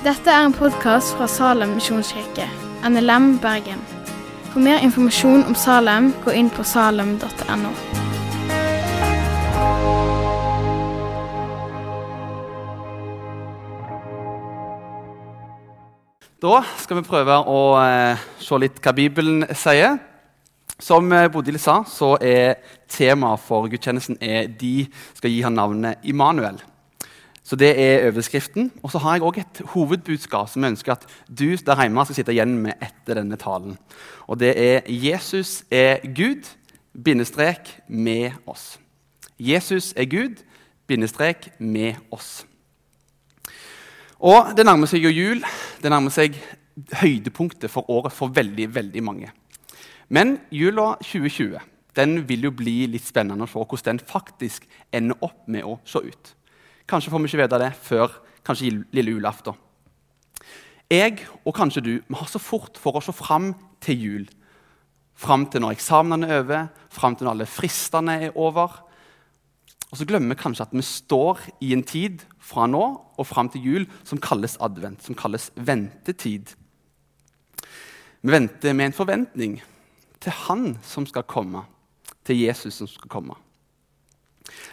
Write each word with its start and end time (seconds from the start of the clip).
Dette 0.00 0.32
er 0.32 0.46
en 0.46 0.54
podkast 0.56 1.12
fra 1.12 1.26
Salem 1.28 1.74
misjonskirke, 1.76 2.46
NLM 2.88 3.34
Bergen. 3.42 3.82
For 4.48 4.62
mer 4.64 4.80
informasjon 4.80 5.42
om 5.44 5.52
Salem, 5.54 6.06
gå 6.24 6.32
inn 6.40 6.48
på 6.48 6.64
salem.no. 6.64 7.72
Da 16.40 16.62
skal 16.80 17.02
vi 17.02 17.04
prøve 17.04 17.36
å 17.44 17.60
eh, 17.84 18.24
se 18.40 18.62
litt 18.64 18.80
hva 18.80 18.96
Bibelen 18.96 19.44
sier. 19.52 20.00
Som 20.80 21.12
eh, 21.12 21.28
Bodil 21.28 21.60
sa, 21.60 21.82
så 21.84 22.14
er 22.16 22.56
temaet 22.88 23.44
for 23.44 23.68
gudstjenesten 23.68 24.16
er 24.16 24.48
'De 24.48 24.88
skal 25.12 25.28
gi 25.28 25.44
ham 25.44 25.60
navnet 25.60 26.00
Immanuel'. 26.08 26.64
Så 27.50 27.56
Det 27.56 27.70
er 27.82 28.06
overskriften. 28.12 28.70
Og 28.82 28.90
så 28.90 28.98
har 28.98 29.14
jeg 29.14 29.22
også 29.22 29.40
et 29.40 29.60
hovedbudskap 29.72 30.48
som 30.48 30.62
jeg 30.62 30.70
ønsker 30.70 30.92
at 30.92 31.06
du 31.26 31.56
der 31.66 31.80
hjemme 31.82 32.04
skal 32.06 32.14
sitte 32.14 32.32
igjen 32.32 32.52
med 32.62 32.78
etter 32.78 33.18
denne 33.18 33.36
talen. 33.36 33.78
Og 34.28 34.38
det 34.38 34.52
er 34.54 34.80
'Jesus 34.86 35.64
er 35.70 35.98
Gud', 36.14 36.46
bindestrek 37.04 37.80
med 37.88 38.30
oss. 38.46 38.78
Jesus 39.40 39.92
er 39.96 40.04
Gud, 40.04 40.44
bindestrek 40.86 41.50
med 41.58 41.94
oss. 42.10 42.46
Og 44.20 44.56
Det 44.56 44.66
nærmer 44.66 44.86
seg 44.86 45.02
jo 45.02 45.08
jul. 45.08 45.42
Det 45.82 45.90
nærmer 45.90 46.10
seg 46.10 46.34
høydepunktet 46.92 47.70
for 47.70 47.90
året 47.90 48.12
for 48.12 48.28
veldig 48.28 48.74
veldig 48.74 49.02
mange. 49.02 49.30
Men 50.08 50.38
jula 50.52 50.94
2020 51.02 51.58
den 51.96 52.28
vil 52.28 52.42
jo 52.42 52.50
bli 52.50 52.86
litt 52.86 53.06
spennende 53.06 53.44
å 53.44 53.46
se 53.46 53.58
hvordan 53.58 53.98
den 53.98 54.06
faktisk 54.06 54.66
ender 54.92 55.16
opp 55.20 55.48
med 55.48 55.64
å 55.64 55.80
se 55.84 55.98
ut. 55.98 56.34
Kanskje 56.90 57.12
får 57.12 57.22
vi 57.22 57.30
ikke 57.30 57.42
vite 57.44 57.58
det 57.62 57.70
før 57.86 58.14
kanskje 58.46 58.72
lille 58.90 59.12
julaften. 59.14 59.54
Jeg 60.90 61.20
og 61.46 61.54
kanskje 61.54 61.82
du 61.86 61.92
vi 62.02 62.18
har 62.18 62.26
så 62.26 62.40
fort 62.42 62.78
for 62.82 62.98
å 62.98 63.02
se 63.04 63.14
fram 63.14 63.52
til 63.84 64.00
jul. 64.04 64.24
Fram 65.14 65.44
til 65.46 65.62
når 65.62 65.76
eksamenene 65.76 66.26
er 66.26 66.40
over, 66.42 66.64
fram 66.90 67.14
til 67.14 67.28
når 67.28 67.36
alle 67.36 67.46
fristene 67.46 68.16
er 68.26 68.34
over. 68.34 68.80
Og 69.90 70.00
så 70.00 70.06
glemmer 70.08 70.34
vi 70.34 70.40
kanskje 70.40 70.66
at 70.66 70.74
vi 70.74 70.82
står 70.86 71.44
i 71.62 71.70
en 71.76 71.84
tid 71.86 72.24
fra 72.42 72.66
nå 72.66 72.82
og 73.14 73.28
fram 73.28 73.50
til 73.52 73.68
jul 73.68 73.86
som 74.02 74.18
kalles 74.22 74.56
advent, 74.58 75.04
som 75.04 75.14
kalles 75.14 75.50
ventetid. 75.54 76.56
Vi 78.20 78.34
venter 78.34 78.74
med 78.74 78.90
en 78.90 78.96
forventning 78.96 79.60
til 80.20 80.34
Han 80.46 80.74
som 80.82 81.06
skal 81.06 81.22
komme, 81.22 81.62
til 82.26 82.42
Jesus 82.42 82.80
som 82.82 82.90
skal 82.90 83.12
komme. 83.12 83.38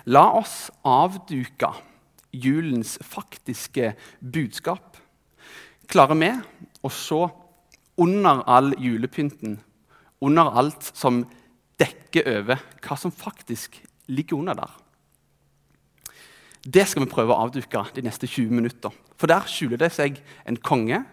La 0.09 0.25
oss 0.33 0.71
avduke 0.81 1.69
julens 2.33 2.97
faktiske 3.01 3.93
budskap. 4.21 4.97
Klarer 5.87 6.19
vi 6.19 6.31
å 6.83 6.91
se 6.91 7.21
under 7.97 8.43
all 8.49 8.73
julepynten, 8.81 9.59
under 10.21 10.51
alt 10.59 10.91
som 10.93 11.23
dekker 11.79 12.27
over 12.39 12.61
hva 12.83 12.97
som 12.97 13.13
faktisk 13.13 13.79
ligger 14.07 14.41
under 14.41 14.57
der? 14.57 14.73
Det 16.67 16.83
skal 16.89 17.05
vi 17.05 17.11
prøve 17.11 17.31
å 17.31 17.45
avduke 17.45 17.85
de 17.95 18.03
neste 18.03 18.27
20 18.27 18.51
minutter. 18.51 18.91
For 19.15 19.29
der 19.29 19.47
skjuler 19.47 19.79
det 19.79 19.93
seg 19.95 20.19
en 20.45 20.57
konge, 20.59 21.03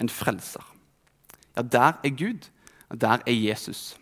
en 0.00 0.08
frelser. 0.08 0.64
Ja, 1.56 1.62
der 1.62 2.00
er 2.04 2.16
Gud, 2.16 2.48
og 2.88 3.00
der 3.00 3.20
er 3.26 3.36
Jesus. 3.36 3.96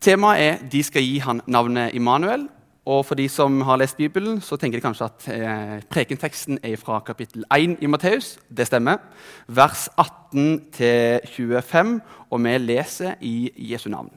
Temaet 0.00 0.42
er 0.42 0.62
de 0.70 0.82
skal 0.86 1.02
gi 1.02 1.18
han 1.24 1.42
navnet 1.50 1.94
Immanuel. 1.98 2.46
Og 2.86 3.00
for 3.02 3.18
de 3.18 3.24
som 3.28 3.50
har 3.66 3.80
lest 3.80 3.96
Bibelen, 3.98 4.38
så 4.40 4.54
tenker 4.56 4.78
de 4.78 4.84
kanskje 4.84 5.06
at 5.08 5.24
eh, 5.34 5.80
prekenteksten 5.90 6.60
er 6.62 6.76
fra 6.78 7.00
kapittel 7.02 7.42
1 7.50 7.82
i 7.82 7.88
Matteus. 7.90 8.36
Det 8.46 8.68
stemmer. 8.68 9.00
Vers 9.48 9.88
18-25, 9.98 11.96
og 12.30 12.44
vi 12.44 12.54
leser 12.62 13.18
i 13.26 13.50
Jesu 13.72 13.88
navn. 13.90 14.12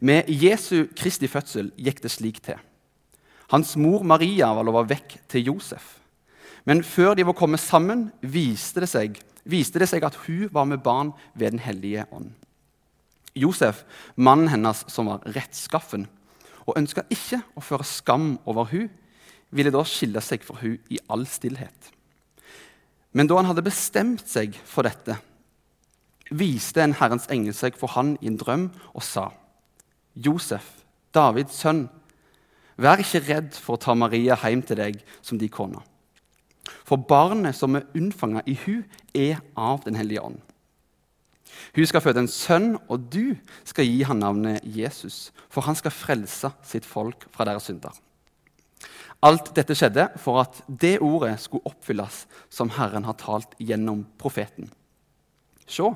Med 0.00 0.32
Jesu 0.32 0.86
Kristi 0.96 1.28
fødsel 1.28 1.70
gikk 1.76 2.00
det 2.02 2.14
slik 2.14 2.40
til. 2.44 2.56
Hans 3.52 3.76
mor 3.76 4.02
Maria 4.02 4.48
var 4.56 4.64
lova 4.64 4.86
vekk 4.88 5.18
til 5.28 5.52
Josef. 5.52 5.98
Men 6.64 6.82
før 6.82 7.14
de 7.14 7.26
var 7.28 7.36
kommet 7.36 7.60
sammen, 7.60 8.10
viste 8.20 8.80
det, 8.80 8.88
seg, 8.90 9.20
viste 9.44 9.78
det 9.78 9.92
seg 9.92 10.04
at 10.08 10.16
hun 10.24 10.48
var 10.52 10.64
med 10.64 10.82
barn 10.82 11.12
ved 11.34 11.52
Den 11.52 11.62
hellige 11.62 12.08
ånd. 12.10 12.32
Josef, 13.36 13.84
mannen 14.16 14.48
hennes 14.48 14.86
som 14.88 15.12
var 15.12 15.20
rettskaffen, 15.36 16.08
og 16.66 16.78
ønska 16.78 17.06
ikke 17.12 17.40
å 17.56 17.62
føre 17.64 17.86
skam 17.86 18.36
over 18.44 18.68
hun, 18.72 18.88
ville 19.54 19.72
da 19.72 19.84
skille 19.86 20.20
seg 20.24 20.42
for 20.44 20.58
hun 20.60 20.76
i 20.90 20.98
all 21.12 21.24
stillhet. 21.30 21.92
Men 23.16 23.30
da 23.30 23.38
han 23.38 23.48
hadde 23.48 23.64
bestemt 23.64 24.26
seg 24.28 24.56
for 24.66 24.84
dette, 24.86 25.16
viste 26.30 26.82
en 26.82 26.96
Herrens 26.98 27.28
engel 27.30 27.54
seg 27.54 27.78
for 27.78 27.94
han 27.94 28.16
i 28.20 28.28
en 28.28 28.40
drøm 28.40 28.66
og 28.92 29.04
sa.: 29.06 29.30
Josef, 30.14 30.66
Davids 31.14 31.62
sønn, 31.62 31.86
Vær 32.76 33.00
ikke 33.00 33.22
redd 33.24 33.54
for 33.56 33.76
å 33.76 33.80
ta 33.80 33.94
Maria 33.96 34.36
hjem 34.36 34.62
til 34.66 34.76
deg 34.76 34.98
som 35.24 35.38
de 35.40 35.48
kona. 35.48 35.80
For 36.84 37.00
barnet 37.00 37.56
som 37.56 37.76
er 37.78 37.86
unnfanga 37.96 38.42
i 38.46 38.56
hun, 38.66 38.84
er 39.14 39.40
av 39.56 39.84
Den 39.86 39.96
hellige 39.96 40.20
ånd. 40.20 40.40
Hun 41.76 41.86
skal 41.86 42.02
føde 42.04 42.24
en 42.24 42.30
sønn, 42.30 42.74
og 42.88 43.06
du 43.12 43.36
skal 43.64 43.86
gi 43.88 44.02
han 44.06 44.20
navnet 44.22 44.64
Jesus, 44.64 45.30
for 45.52 45.66
han 45.66 45.78
skal 45.78 45.94
frelse 45.94 46.50
sitt 46.66 46.88
folk 46.88 47.28
fra 47.34 47.46
deres 47.48 47.68
synder. 47.68 47.94
Alt 49.24 49.54
dette 49.56 49.74
skjedde 49.74 50.10
for 50.20 50.42
at 50.42 50.58
det 50.68 50.98
ordet 51.04 51.38
skulle 51.40 51.66
oppfylles 51.66 52.24
som 52.52 52.70
Herren 52.76 53.06
har 53.08 53.16
talt 53.20 53.56
gjennom 53.58 54.04
profeten. 54.20 54.68
Se, 55.66 55.88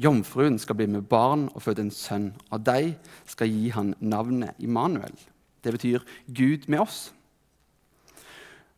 jomfruen 0.00 0.58
skal 0.60 0.76
bli 0.80 0.88
med 0.90 1.06
barn 1.08 1.46
og 1.54 1.62
føde 1.64 1.86
en 1.86 1.94
sønn, 1.94 2.32
og 2.50 2.66
de 2.66 2.94
skal 3.30 3.52
gi 3.52 3.70
han 3.76 3.94
navnet 4.00 4.58
Immanuel. 4.58 5.14
Det 5.64 5.76
betyr 5.76 6.04
Gud 6.26 6.68
med 6.68 6.82
oss. 6.82 7.10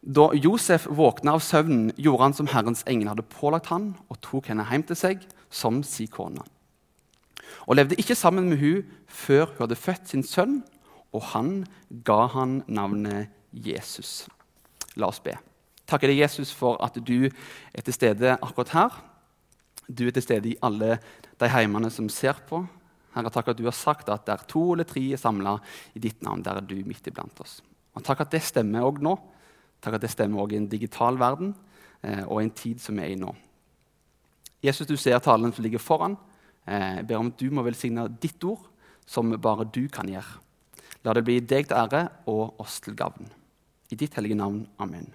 Da 0.03 0.33
Josef 0.35 0.89
våkna 0.91 1.37
av 1.37 1.45
søvnen, 1.47 1.93
gjorde 1.95 2.27
han 2.27 2.35
som 2.35 2.49
Herrens 2.51 2.83
engel 2.91 3.13
hadde 3.13 3.27
pålagt 3.31 3.71
han, 3.71 3.93
og 4.11 4.19
tok 4.25 4.51
henne 4.51 4.67
hjem 4.67 4.83
til 4.89 4.99
seg 4.99 5.23
som 5.53 5.83
si 5.87 6.09
kone. 6.11 6.43
Og 7.71 7.79
levde 7.79 7.99
ikke 8.01 8.19
sammen 8.19 8.49
med 8.51 8.59
hun 8.59 8.83
før 9.07 9.53
hun 9.53 9.63
hadde 9.65 9.79
født 9.79 10.11
sin 10.11 10.27
sønn, 10.27 10.61
og 11.15 11.23
han 11.31 11.55
ga 12.03 12.27
han 12.35 12.63
navnet 12.67 13.31
Jesus. 13.53 14.27
La 14.99 15.13
oss 15.13 15.23
be. 15.23 15.37
Takker 15.87 16.11
deg, 16.11 16.23
Jesus, 16.25 16.51
for 16.51 16.81
at 16.83 16.97
du 16.99 17.29
er 17.29 17.85
til 17.85 17.95
stede 17.95 18.35
akkurat 18.41 18.73
her. 18.75 19.01
Du 19.87 20.07
er 20.09 20.15
til 20.17 20.25
stede 20.25 20.51
i 20.51 20.59
alle 20.65 20.97
de 21.39 21.51
heimene 21.53 21.91
som 21.93 22.09
ser 22.11 22.41
på, 22.49 22.65
Herre, 23.13 23.29
takk 23.29 23.51
at 23.53 23.59
du 23.59 23.67
har 23.67 23.77
sagt 23.77 24.09
at 24.09 24.25
der 24.25 24.41
to 24.49 24.71
eller 24.73 24.89
tre 24.89 25.03
er 25.13 25.21
samla 25.21 25.59
i 25.93 26.01
ditt 26.01 26.23
navn, 26.25 26.41
der 26.45 26.63
er 26.63 26.65
du 26.65 26.79
midt 26.89 27.07
iblant 27.11 27.43
oss. 27.45 27.59
Og 27.93 28.05
Takk 28.07 28.25
at 28.25 28.33
det 28.33 28.41
stemmer 28.41 28.87
òg 28.89 29.03
nå. 29.05 29.13
Takk 29.83 29.99
at 29.99 30.05
det 30.05 30.13
stemmer 30.13 30.43
òg 30.45 30.55
i 30.55 30.61
en 30.61 30.69
digital 30.71 31.19
verden 31.19 31.55
eh, 32.03 32.23
og 32.23 32.41
i 32.41 32.47
en 32.47 32.55
tid 32.55 32.83
som 32.83 32.99
vi 32.99 33.07
er 33.07 33.15
i 33.15 33.19
nå. 33.19 33.33
Jesus, 34.63 34.87
du 34.87 34.95
ser 34.97 35.19
talen 35.19 35.51
som 35.53 35.65
ligger 35.65 35.83
foran. 35.83 36.15
Eh, 36.67 37.01
jeg 37.01 37.07
ber 37.09 37.19
om 37.19 37.33
at 37.33 37.41
du 37.41 37.51
må 37.51 37.65
velsigne 37.67 38.07
ditt 38.23 38.45
ord, 38.47 38.69
som 39.07 39.33
bare 39.43 39.67
du 39.67 39.89
kan 39.91 40.07
gjøre. 40.07 40.39
La 41.03 41.15
det 41.17 41.25
bli 41.27 41.41
deg 41.41 41.67
til 41.67 41.81
ære 41.81 42.05
og 42.31 42.61
oss 42.63 42.79
til 42.85 42.95
gavn. 42.95 43.27
I 43.91 43.99
ditt 43.99 44.15
hellige 44.15 44.39
navn. 44.39 44.63
Amen. 44.79 45.11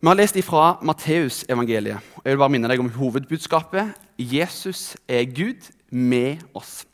Vi 0.00 0.08
har 0.08 0.16
lest 0.16 0.36
ifra 0.36 0.78
Matteusevangeliet. 0.84 2.04
Jeg 2.24 2.32
vil 2.32 2.40
bare 2.40 2.52
minne 2.52 2.68
deg 2.68 2.80
om 2.80 2.92
hovedbudskapet. 2.92 3.96
Jesus 4.16 4.96
er 5.08 5.24
Gud 5.24 5.72
med 5.90 6.44
oss. 6.56 6.84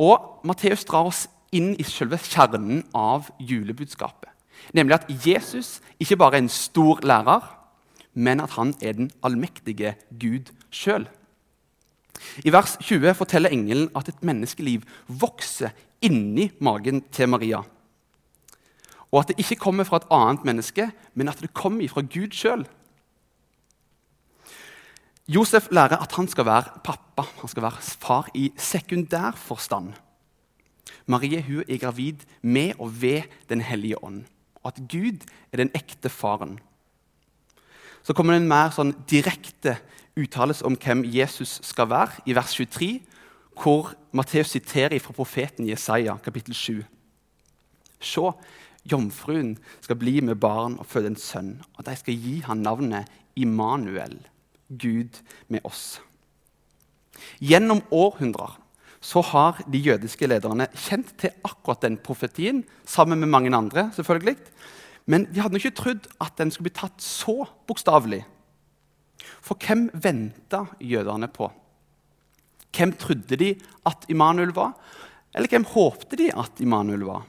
Og 0.00 0.40
Matteus 0.44 0.84
drar 0.88 1.08
oss 1.08 1.26
inn 1.52 1.74
i 1.80 1.84
selve 1.88 2.18
kjernen 2.20 2.82
av 2.96 3.30
julebudskapet. 3.40 4.37
Nemlig 4.72 4.94
at 4.94 5.26
Jesus 5.26 5.80
ikke 6.00 6.16
bare 6.16 6.34
er 6.34 6.44
en 6.44 6.52
stor 6.52 7.00
lærer, 7.02 7.40
men 8.14 8.40
at 8.40 8.50
han 8.50 8.74
er 8.82 8.92
den 8.92 9.10
allmektige 9.22 9.94
Gud 10.20 10.52
sjøl. 10.70 11.08
I 12.44 12.52
vers 12.52 12.76
20 12.82 13.14
forteller 13.14 13.50
engelen 13.54 13.90
at 13.96 14.08
et 14.08 14.22
menneskeliv 14.22 14.82
vokser 15.08 15.70
inni 16.02 16.50
magen 16.60 17.04
til 17.14 17.28
Maria 17.28 17.62
og 19.12 19.22
at 19.22 19.30
det 19.30 19.38
ikke 19.40 19.60
kommer 19.62 19.86
fra 19.88 20.02
et 20.02 20.10
annet 20.12 20.44
menneske, 20.44 20.90
men 21.14 21.28
at 21.28 21.40
det 21.40 21.54
kommer 21.56 21.88
fra 21.88 22.04
Gud 22.04 22.34
sjøl. 22.36 22.66
Josef 25.28 25.68
lærer 25.72 26.00
at 26.00 26.12
han 26.16 26.28
skal 26.28 26.46
være 26.48 26.80
pappa, 26.84 27.24
han 27.40 27.48
skal 27.48 27.62
være 27.62 27.82
far 28.00 28.28
i 28.34 28.52
sekundær 28.56 29.36
forstand. 29.36 29.92
Marie 31.06 31.42
hun 31.42 31.64
er 31.68 31.80
gravid 31.80 32.24
med 32.42 32.72
og 32.78 33.02
ved 33.02 33.22
Den 33.48 33.60
hellige 33.60 34.04
ånd, 34.04 34.24
at 34.68 34.80
Gud 34.90 35.24
er 35.52 35.62
den 35.62 35.72
ekte 35.76 36.10
faren. 36.12 36.58
Så 38.02 38.14
kommer 38.14 38.34
det 38.34 38.42
en 38.42 38.50
mer 38.50 38.72
sånn 38.72 38.94
direkte 39.10 39.78
uttalelse 40.18 40.64
om 40.66 40.76
hvem 40.80 41.04
Jesus 41.08 41.58
skal 41.66 41.90
være, 41.90 42.22
i 42.26 42.36
vers 42.36 42.54
23, 42.56 42.92
hvor 43.58 43.92
Matteus 44.14 44.54
siterer 44.54 45.00
fra 45.02 45.14
profeten 45.16 45.66
Jesaja, 45.68 46.14
kapittel 46.22 46.54
7. 46.54 46.84
Se, 47.98 48.30
jomfruen 48.88 49.56
skal 49.82 49.98
bli 49.98 50.20
med 50.24 50.38
barn 50.40 50.78
og 50.78 50.86
føde 50.86 51.12
en 51.12 51.18
sønn. 51.20 51.56
Og 51.76 51.86
de 51.86 51.96
skal 51.98 52.14
gi 52.14 52.38
ham 52.46 52.62
navnet 52.62 53.10
Immanuel, 53.38 54.18
Gud 54.68 55.20
med 55.48 55.64
oss. 55.66 55.98
Gjennom 57.42 57.82
århundrer 57.90 58.58
så 59.00 59.22
har 59.22 59.60
de 59.70 59.78
jødiske 59.78 60.26
lederne 60.26 60.66
kjent 60.74 61.12
til 61.20 61.34
akkurat 61.46 61.84
den 61.86 61.98
profetien, 62.02 62.64
sammen 62.84 63.20
med 63.20 63.28
mange 63.28 63.54
andre. 63.56 63.90
selvfølgelig. 63.94 64.36
Men 65.06 65.24
de 65.32 65.40
hadde 65.40 65.56
ikke 65.56 65.76
trodd 65.76 66.08
at 66.20 66.36
den 66.38 66.50
skulle 66.50 66.70
bli 66.70 66.80
tatt 66.80 67.00
så 67.02 67.46
bokstavelig. 67.66 68.24
For 69.40 69.56
hvem 69.56 69.88
venta 69.94 70.64
jødene 70.80 71.28
på? 71.28 71.50
Hvem 72.76 72.92
trodde 72.92 73.36
de 73.36 73.54
at 73.86 74.04
Immanuel 74.08 74.52
var? 74.52 74.74
Eller 75.34 75.48
hvem 75.48 75.64
håpte 75.64 76.16
de 76.16 76.28
at 76.36 76.60
Immanuel 76.60 77.06
var? 77.06 77.24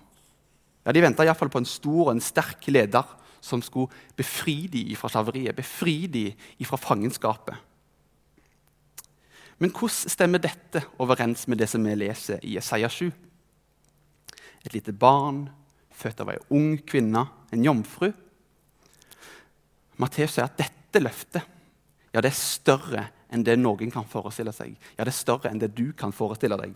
Ja, 0.86 0.92
De 0.92 1.02
venta 1.02 1.24
iallfall 1.24 1.52
på 1.54 1.62
en 1.62 1.70
stor 1.70 2.08
og 2.08 2.12
en 2.16 2.24
sterk 2.24 2.68
leder 2.68 3.06
som 3.42 3.62
skulle 3.62 3.92
befri 4.18 4.68
dem 4.68 4.96
fra 5.00 5.10
slaveriet, 5.12 5.56
befri 5.56 6.08
dem 6.08 6.66
fra 6.68 6.78
fangenskapet. 6.78 7.56
Men 9.60 9.74
hvordan 9.76 10.12
stemmer 10.12 10.42
dette 10.42 10.86
overens 11.00 11.46
med 11.48 11.60
det 11.60 11.68
som 11.70 11.84
vi 11.84 11.96
leser 12.00 12.44
i 12.48 12.56
Jesaja 12.56 12.90
7? 12.90 13.10
Et 14.66 14.74
lite 14.74 14.96
barn 14.96 15.48
født 16.00 16.24
av 16.24 16.32
ei 16.32 16.40
ung 16.56 16.78
kvinne, 16.88 17.26
en 17.52 17.66
jomfru. 17.66 18.12
Matteus 20.00 20.38
sier 20.38 20.48
at 20.48 20.60
dette 20.60 21.02
løftet 21.04 21.44
ja, 22.10 22.22
det 22.24 22.32
er 22.32 22.38
større 22.38 23.02
enn 23.30 23.44
det 23.46 23.60
noen 23.60 23.92
kan 23.94 24.08
forestille 24.10 24.54
seg. 24.56 24.74
Ja, 24.98 25.06
det 25.06 25.12
er 25.12 25.18
større 25.20 25.52
enn 25.52 25.62
det 25.62 25.76
du 25.78 25.92
kan 25.98 26.14
forestille 26.16 26.58
deg. 26.58 26.74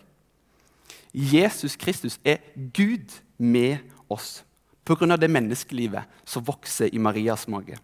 Jesus 1.14 1.78
Kristus 1.80 2.20
er 2.26 2.42
Gud 2.74 3.16
med 3.38 3.80
oss 4.14 4.44
pga. 4.86 5.18
det 5.18 5.30
menneskelivet 5.30 6.04
som 6.26 6.46
vokser 6.46 6.94
i 6.94 7.00
Marias 7.00 7.48
mage. 7.48 7.78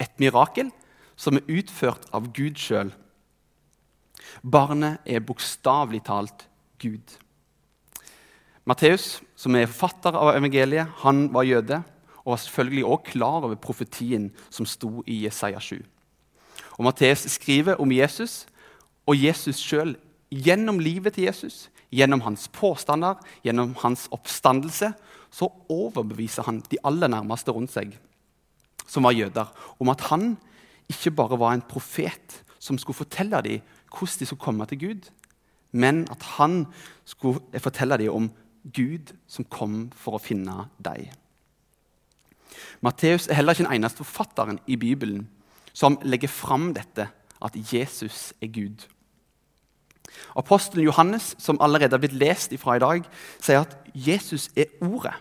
Et 0.00 0.20
mirakel 0.20 0.70
som 1.16 1.36
er 1.36 1.48
utført 1.48 2.04
av 2.12 2.32
Gud 2.32 2.58
sjøl. 2.58 2.92
Barnet 4.42 5.02
er 5.06 5.24
bokstavelig 5.24 6.02
talt 6.06 6.46
Gud. 6.82 7.16
Matteus, 8.66 9.20
som 9.38 9.54
er 9.54 9.68
forfatter 9.70 10.16
av 10.18 10.34
evangeliet, 10.34 10.90
han 11.04 11.28
var 11.34 11.46
jøde 11.46 11.82
og 12.24 12.32
var 12.32 12.40
selvfølgelig 12.42 12.84
også 12.84 13.12
klar 13.12 13.44
over 13.46 13.60
profetien 13.62 14.30
som 14.50 14.66
sto 14.66 15.04
i 15.06 15.20
Jesaja 15.24 15.60
7. 15.62 15.78
Og 16.76 16.84
Matteus 16.88 17.22
skriver 17.36 17.78
om 17.80 17.92
Jesus 17.94 18.44
og 19.06 19.14
Jesus 19.14 19.60
sjøl 19.62 19.94
gjennom 20.34 20.80
livet 20.82 21.14
til 21.14 21.28
Jesus, 21.28 21.68
gjennom 21.94 22.24
hans 22.26 22.48
påstander, 22.50 23.20
gjennom 23.46 23.76
hans 23.84 24.08
oppstandelse, 24.10 24.90
så 25.30 25.48
overbeviser 25.70 26.46
han 26.46 26.58
de 26.66 26.80
aller 26.86 27.10
nærmeste 27.12 27.54
rundt 27.54 27.70
seg, 27.70 27.94
som 28.86 29.06
var 29.06 29.14
jøder, 29.14 29.46
om 29.78 29.90
at 29.94 30.02
han 30.10 30.34
ikke 30.90 31.14
bare 31.14 31.38
var 31.38 31.54
en 31.54 31.64
profet 31.66 32.40
som 32.58 32.78
skulle 32.78 32.98
fortelle 32.98 33.38
dem 33.46 33.62
hvordan 33.90 34.18
de 34.20 34.26
skulle 34.26 34.42
komme 34.42 34.66
til 34.66 34.80
Gud, 34.80 35.10
men 35.72 36.06
at 36.10 36.22
han 36.36 36.66
skulle 37.04 37.60
fortelle 37.60 37.98
dem 38.00 38.12
om 38.12 38.30
Gud 38.74 39.14
som 39.28 39.44
kom 39.44 39.86
for 39.94 40.16
å 40.16 40.22
finne 40.22 40.66
dem. 40.82 41.08
Matteus 42.80 43.28
er 43.28 43.38
heller 43.38 43.54
ikke 43.54 43.66
den 43.66 43.78
eneste 43.78 44.04
forfatteren 44.04 44.60
i 44.66 44.76
Bibelen 44.76 45.26
som 45.76 45.98
legger 46.02 46.32
fram 46.32 46.72
dette, 46.74 47.08
at 47.42 47.56
Jesus 47.72 48.32
er 48.40 48.48
Gud. 48.48 48.86
Apostelen 50.36 50.86
Johannes, 50.86 51.34
som 51.38 51.60
allerede 51.60 51.92
har 51.92 52.00
blitt 52.00 52.16
lest 52.16 52.52
ifra 52.56 52.76
i 52.76 52.82
dag, 52.82 53.08
sier 53.40 53.64
at 53.64 53.76
Jesus 53.92 54.48
er 54.56 54.72
Ordet, 54.84 55.14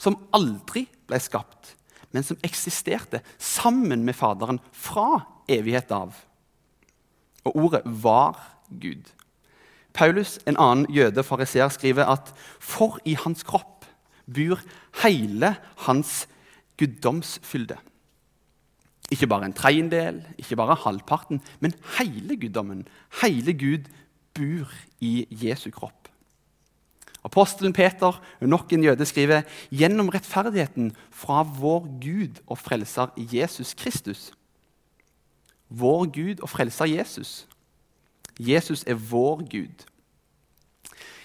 som 0.00 0.16
aldri 0.32 0.86
ble 1.08 1.20
skapt, 1.20 1.74
men 2.12 2.24
som 2.24 2.40
eksisterte 2.46 3.20
sammen 3.38 4.04
med 4.06 4.16
Faderen 4.16 4.60
fra 4.72 5.24
evighet 5.50 5.92
av. 5.92 6.16
Og 7.44 7.56
ordet 7.56 7.82
var 7.84 8.38
Gud. 8.80 9.10
Paulus, 9.94 10.38
en 10.46 10.58
annen 10.58 10.86
jøde 10.90 11.22
fariseer, 11.22 11.68
skriver 11.68 12.08
at 12.10 12.32
for 12.58 12.98
i 13.04 13.14
hans 13.14 13.44
kropp 13.46 13.86
bor 14.26 14.60
hele 15.04 15.54
hans 15.86 16.24
guddomsfylde. 16.78 17.76
Ikke 19.12 19.28
bare 19.28 19.46
en 19.46 19.52
tredjedel, 19.52 20.22
ikke 20.38 20.56
bare 20.56 20.78
halvparten, 20.80 21.42
men 21.60 21.74
hele 21.98 22.36
guddommen. 22.40 22.88
Hele 23.22 23.52
Gud 23.52 23.86
bor 24.34 24.72
i 25.00 25.26
Jesu 25.30 25.70
kropp. 25.70 26.08
Apostelen 27.24 27.72
Peter 27.72 28.20
nok 28.40 28.72
en 28.72 28.84
jøde 28.84 29.06
skriver 29.08 29.46
gjennom 29.72 30.10
rettferdigheten 30.12 30.90
fra 31.10 31.42
vår 31.42 31.86
Gud 32.02 32.40
og 32.46 32.58
frelser 32.58 33.14
Jesus 33.16 33.74
Kristus. 33.74 34.32
Vår 35.74 36.06
Gud 36.14 36.42
og 36.44 36.50
frelser 36.52 36.90
Jesus. 36.90 37.44
Jesus 38.38 38.84
er 38.86 38.98
vår 38.98 39.44
Gud. 39.50 39.84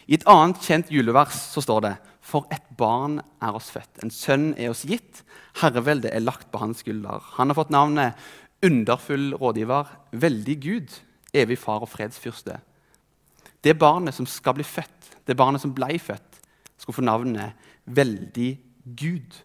I 0.10 0.18
et 0.18 0.26
annet 0.30 0.62
kjent 0.66 0.90
julevers 0.94 1.38
så 1.54 1.62
står 1.62 1.84
det 1.86 1.96
For 2.26 2.48
et 2.54 2.66
barn 2.78 3.20
er 3.42 3.58
oss 3.58 3.70
født, 3.74 4.02
en 4.04 4.14
sønn 4.14 4.52
er 4.58 4.72
oss 4.72 4.86
gitt, 4.90 5.24
herreveldet 5.62 6.14
er 6.14 6.24
lagt 6.24 6.50
på 6.52 6.62
hans 6.62 6.82
skulder. 6.84 7.22
Han 7.38 7.50
har 7.50 7.58
fått 7.58 7.74
navnet 7.74 8.18
Underfull 8.66 9.38
rådgiver, 9.40 9.88
veldig 10.12 10.56
Gud, 10.60 10.96
evig 11.34 11.56
far 11.62 11.86
og 11.86 11.92
fredsfyrste. 11.94 12.58
Det 13.64 13.78
barnet 13.80 14.16
som 14.16 14.28
skal 14.28 14.58
bli 14.58 14.66
født, 14.68 15.14
det 15.28 15.38
barnet 15.38 15.64
som 15.64 15.72
ble 15.76 15.96
født, 16.00 16.42
skulle 16.80 17.00
få 17.00 17.06
navnet 17.06 17.68
Veldig 17.90 18.52
Gud. 19.00 19.38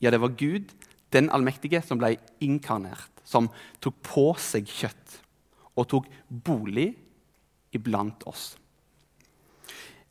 Ja, 0.00 0.10
det 0.10 0.20
var 0.20 0.32
Gud, 0.38 0.70
den 1.12 1.28
allmektige, 1.30 1.82
som 1.84 1.98
ble 2.00 2.16
inkarnert, 2.40 3.11
som 3.24 3.50
tok 3.80 3.98
på 4.04 4.26
seg 4.40 4.68
kjøtt 4.68 5.18
og 5.78 5.88
tok 5.88 6.08
bolig 6.28 6.92
iblant 7.72 8.26
oss. 8.28 8.52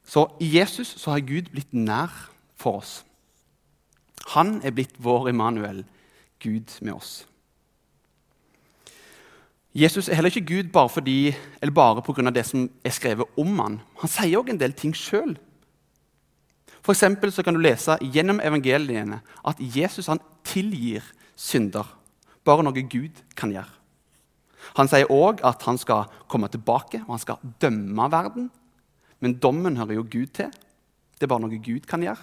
Så 0.05 0.25
i 0.43 0.49
Jesus 0.57 0.95
så 0.99 1.13
har 1.13 1.25
Gud 1.27 1.51
blitt 1.53 1.73
nær 1.73 2.11
for 2.59 2.81
oss. 2.81 3.01
Han 4.35 4.59
er 4.65 4.73
blitt 4.75 4.97
vår 4.99 5.29
Emanuel, 5.31 5.83
Gud 6.41 6.73
med 6.81 6.93
oss. 6.93 7.11
Jesus 9.71 10.09
er 10.09 10.17
heller 10.17 10.33
ikke 10.33 10.55
Gud 10.55 10.71
bare, 10.73 10.89
fordi, 10.89 11.35
eller 11.61 11.73
bare 11.73 12.01
pga. 12.03 12.29
det 12.29 12.45
som 12.45 12.69
er 12.83 12.89
skrevet 12.89 13.25
om 13.37 13.59
han. 13.59 13.79
Han 14.01 14.09
sier 14.09 14.39
òg 14.39 14.49
en 14.49 14.59
del 14.59 14.73
ting 14.73 14.93
sjøl. 14.95 15.37
For 16.83 16.93
så 16.93 17.43
kan 17.43 17.53
du 17.53 17.61
lese 17.61 17.97
gjennom 18.01 18.41
evangeliene 18.43 19.21
at 19.45 19.55
Jesus 19.59 20.09
tilgir 20.43 21.03
synder. 21.35 21.85
Bare 22.47 22.65
noe 22.65 22.83
Gud 22.89 23.21
kan 23.37 23.53
gjøre. 23.53 23.69
Han 24.77 24.89
sier 24.89 25.09
òg 25.11 25.41
at 25.45 25.63
han 25.67 25.79
skal 25.81 26.09
komme 26.31 26.49
tilbake 26.51 27.01
og 27.05 27.15
han 27.15 27.23
skal 27.23 27.41
dømme 27.61 28.07
verden. 28.13 28.49
Men 29.21 29.37
dommen 29.41 29.77
hører 29.77 29.99
jo 29.99 30.07
Gud 30.09 30.33
til. 30.37 30.51
Det 31.17 31.27
er 31.27 31.31
bare 31.33 31.43
noe 31.43 31.61
Gud 31.61 31.85
kan 31.89 32.03
gjøre. 32.05 32.21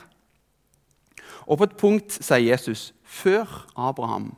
Og 1.47 1.59
på 1.59 1.69
et 1.69 1.77
punkt 1.81 2.19
sier 2.19 2.43
Jesus 2.45 2.93
før 3.05 3.47
Abraham 3.77 4.33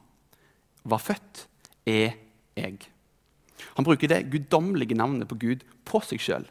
var 0.85 1.03
født, 1.03 1.47
er 1.87 2.17
jeg. 2.57 2.79
Han 3.77 3.85
bruker 3.85 4.09
det 4.09 4.29
guddommelige 4.33 4.97
navnet 4.97 5.29
på 5.29 5.39
Gud 5.41 5.65
på 5.85 6.01
seg 6.05 6.23
sjøl. 6.23 6.47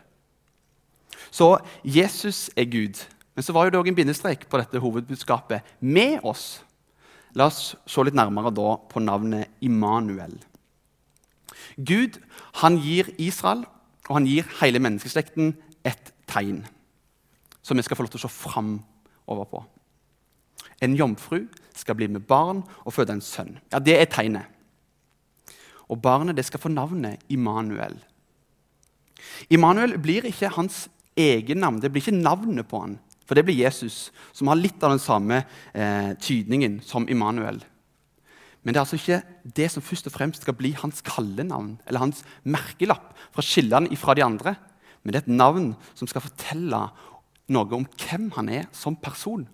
Så 1.31 1.57
Jesus 1.83 2.49
er 2.57 2.69
Gud. 2.69 2.97
Men 3.35 3.45
så 3.45 3.53
var 3.55 3.69
det 3.69 3.79
òg 3.79 3.89
en 3.91 3.97
bindestrek 3.97 4.47
på 4.49 4.59
dette 4.61 4.81
hovedbudskapet 4.81 5.65
med 5.79 6.19
oss. 6.27 6.61
La 7.37 7.49
oss 7.49 7.75
se 7.85 8.05
litt 8.05 8.17
nærmere 8.17 8.51
da 8.55 8.75
på 8.89 9.01
navnet 9.03 9.51
Immanuel. 9.61 10.37
Gud 11.77 12.17
han 12.61 12.79
gir 12.81 13.11
Israel 13.21 13.65
og 14.09 14.15
han 14.17 14.27
gir 14.27 14.47
hele 14.59 14.81
menneskeslekten 14.81 15.53
et 15.85 16.13
tegn 16.29 16.63
som 17.61 17.77
vi 17.77 17.85
skal 17.85 17.99
få 17.99 18.05
lov 18.05 18.13
til 18.13 18.21
å 18.21 18.25
se 18.25 18.31
framover 18.33 19.49
på. 19.51 19.59
En 20.81 20.95
jomfru 20.97 21.43
skal 21.77 21.97
bli 21.99 22.07
med 22.09 22.25
barn 22.27 22.63
og 22.85 22.93
føde 22.95 23.13
en 23.13 23.21
sønn. 23.21 23.59
Ja, 23.71 23.79
Det 23.79 23.99
er 23.99 24.05
tegnet. 24.05 24.47
Og 25.89 26.01
barnet 26.01 26.35
det 26.35 26.45
skal 26.45 26.59
få 26.59 26.69
navnet 26.69 27.21
Immanuel. 27.29 27.97
Immanuel 29.49 29.97
blir 29.97 30.25
ikke 30.25 30.51
hans 30.55 30.87
egen 31.17 31.59
navn, 31.59 31.81
det 31.81 31.91
blir 31.91 32.01
ikke 32.01 32.21
navnet 32.21 32.67
på 32.69 32.79
han, 32.79 32.99
for 33.29 33.37
det 33.37 33.45
blir 33.45 33.59
Jesus, 33.61 34.07
som 34.33 34.49
har 34.49 34.57
litt 34.57 34.81
av 34.81 34.95
den 34.95 35.01
samme 35.01 35.43
eh, 35.77 36.15
tydningen 36.17 36.79
som 36.81 37.05
Immanuel. 37.13 37.59
Men 38.65 38.73
det 38.73 38.79
er 38.79 38.87
altså 38.87 38.97
ikke 38.97 39.19
det 39.55 39.67
som 39.69 39.85
først 39.85 40.09
og 40.09 40.15
fremst 40.15 40.41
skal 40.41 40.57
bli 40.57 40.71
hans 40.79 41.03
kallenavn 41.05 41.75
eller 41.85 42.01
hans 42.01 42.23
merkelapp 42.41 43.13
for 43.29 43.43
å 43.43 43.45
skille 43.45 43.77
han 43.77 43.89
ifra 43.93 44.15
de 44.17 44.25
andre. 44.25 44.55
Men 45.03 45.13
det 45.13 45.21
er 45.21 45.27
et 45.27 45.37
navn 45.37 45.69
som 45.93 46.09
skal 46.09 46.25
fortelle 46.25 46.81
noe 47.53 47.77
om 47.77 47.85
hvem 48.01 48.31
han 48.33 48.49
er 48.49 48.65
som 48.73 48.97
person. 48.97 49.45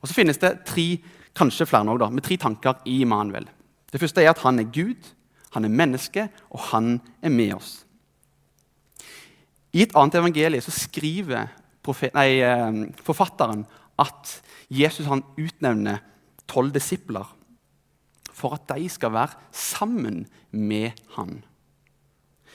Og 0.00 0.08
Så 0.08 0.16
finnes 0.16 0.40
det 0.40 0.54
tre, 0.64 0.88
kanskje 1.36 1.68
flere 1.68 1.84
nå, 1.84 1.98
da, 2.00 2.08
med 2.08 2.24
tre 2.24 2.40
tanker 2.40 2.80
i 2.88 3.02
Immanuel. 3.04 3.44
Det 3.92 4.00
første 4.00 4.24
er 4.24 4.32
at 4.32 4.40
han 4.46 4.58
er 4.62 4.72
Gud, 4.72 5.12
han 5.52 5.68
er 5.68 5.76
menneske, 5.84 6.30
og 6.48 6.64
han 6.72 6.96
er 7.20 7.32
med 7.34 7.58
oss. 7.60 7.82
I 9.76 9.84
et 9.84 9.92
annet 9.96 10.16
evangelie 10.16 10.64
så 10.64 10.72
skriver 10.72 11.52
nei, 12.14 12.40
eh, 12.44 12.94
forfatteren 13.04 13.66
at 13.98 14.38
Jesus 14.70 15.06
han 15.06 15.24
utnevner 15.38 16.02
tolv 16.48 16.72
disipler 16.72 17.26
for 18.38 18.54
at 18.54 18.68
de 18.70 18.86
skal 18.88 19.12
være 19.12 19.36
sammen 19.50 20.26
med 20.50 20.94
han. 21.16 21.42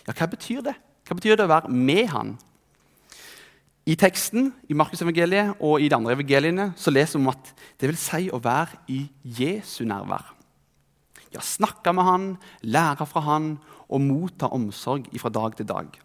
Ja, 0.08 0.16
hva 0.16 0.28
betyr 0.32 0.64
det? 0.64 0.76
Hva 1.04 1.18
betyr 1.18 1.36
det 1.36 1.48
å 1.48 1.52
være 1.52 1.72
med 1.72 2.08
han? 2.14 2.38
I 3.84 3.98
teksten 4.00 4.54
i 4.72 4.76
Markusevangeliet 4.80 5.60
og 5.60 5.82
i 5.84 5.90
de 5.92 5.98
andre 5.98 6.14
evangeliene 6.16 6.70
så 6.80 6.92
leser 6.94 7.20
vi 7.20 7.26
om 7.26 7.34
at 7.34 7.52
det 7.82 7.90
vil 7.90 8.00
si 8.00 8.30
å 8.32 8.40
være 8.40 8.80
i 8.88 9.02
Jesu 9.24 9.84
nærvær. 9.90 10.30
Ja, 11.34 11.42
snakke 11.44 11.92
med 11.92 12.08
han, 12.08 12.28
lære 12.62 13.08
fra 13.10 13.26
han 13.26 13.58
og 13.90 14.04
motta 14.06 14.48
omsorg 14.56 15.10
fra 15.20 15.32
dag 15.34 15.58
til 15.60 15.68
dag. 15.68 16.00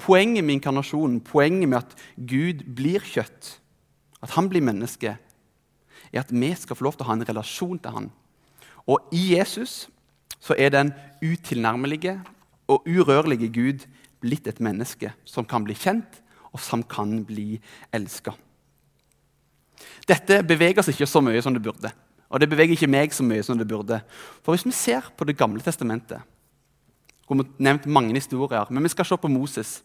Poenget 0.00 0.44
med 0.44 0.58
inkarnasjonen, 0.58 1.20
poenget 1.20 1.68
med 1.68 1.82
at 1.82 1.96
Gud 2.16 2.64
blir 2.76 3.04
kjøtt, 3.04 3.56
at 4.24 4.32
han 4.36 4.48
blir 4.48 4.64
menneske, 4.64 5.16
er 6.10 6.20
at 6.24 6.32
vi 6.32 6.50
skal 6.56 6.76
få 6.76 6.86
lov 6.88 6.96
til 6.96 7.04
å 7.06 7.10
ha 7.10 7.16
en 7.18 7.28
relasjon 7.28 7.78
til 7.78 7.94
han. 7.94 8.10
Og 8.88 9.12
i 9.14 9.36
Jesus 9.36 9.88
så 10.40 10.56
er 10.58 10.72
den 10.72 10.92
utilnærmelige 11.22 12.16
og 12.70 12.86
urørlige 12.88 13.50
Gud 13.52 13.84
blitt 14.20 14.48
et 14.48 14.60
menneske 14.60 15.12
som 15.28 15.46
kan 15.48 15.64
bli 15.64 15.76
kjent, 15.76 16.20
og 16.50 16.58
som 16.58 16.82
kan 16.82 17.20
bli 17.22 17.60
elska. 17.94 18.32
Dette 20.08 20.40
beveger 20.42 20.82
seg 20.82 20.96
ikke 20.96 21.06
så 21.08 21.22
mye 21.22 21.42
som 21.44 21.54
det 21.54 21.62
burde. 21.62 21.92
Og 22.30 22.42
det 22.42 22.48
beveger 22.50 22.74
ikke 22.74 22.90
meg 22.90 23.14
så 23.14 23.22
mye 23.26 23.44
som 23.46 23.58
det 23.58 23.68
burde. 23.70 24.00
For 24.42 24.54
hvis 24.54 24.66
vi 24.66 24.74
ser 24.74 25.06
på 25.16 25.26
Det 25.26 25.38
gamle 25.38 25.62
testamentet 25.62 26.22
hvor 27.26 27.36
Vi 27.38 27.46
har 27.46 27.62
nevnt 27.62 27.86
mange 27.86 28.14
historier, 28.14 28.66
men 28.70 28.82
vi 28.82 28.88
skal 28.88 29.04
se 29.06 29.16
på 29.16 29.28
Moses. 29.28 29.84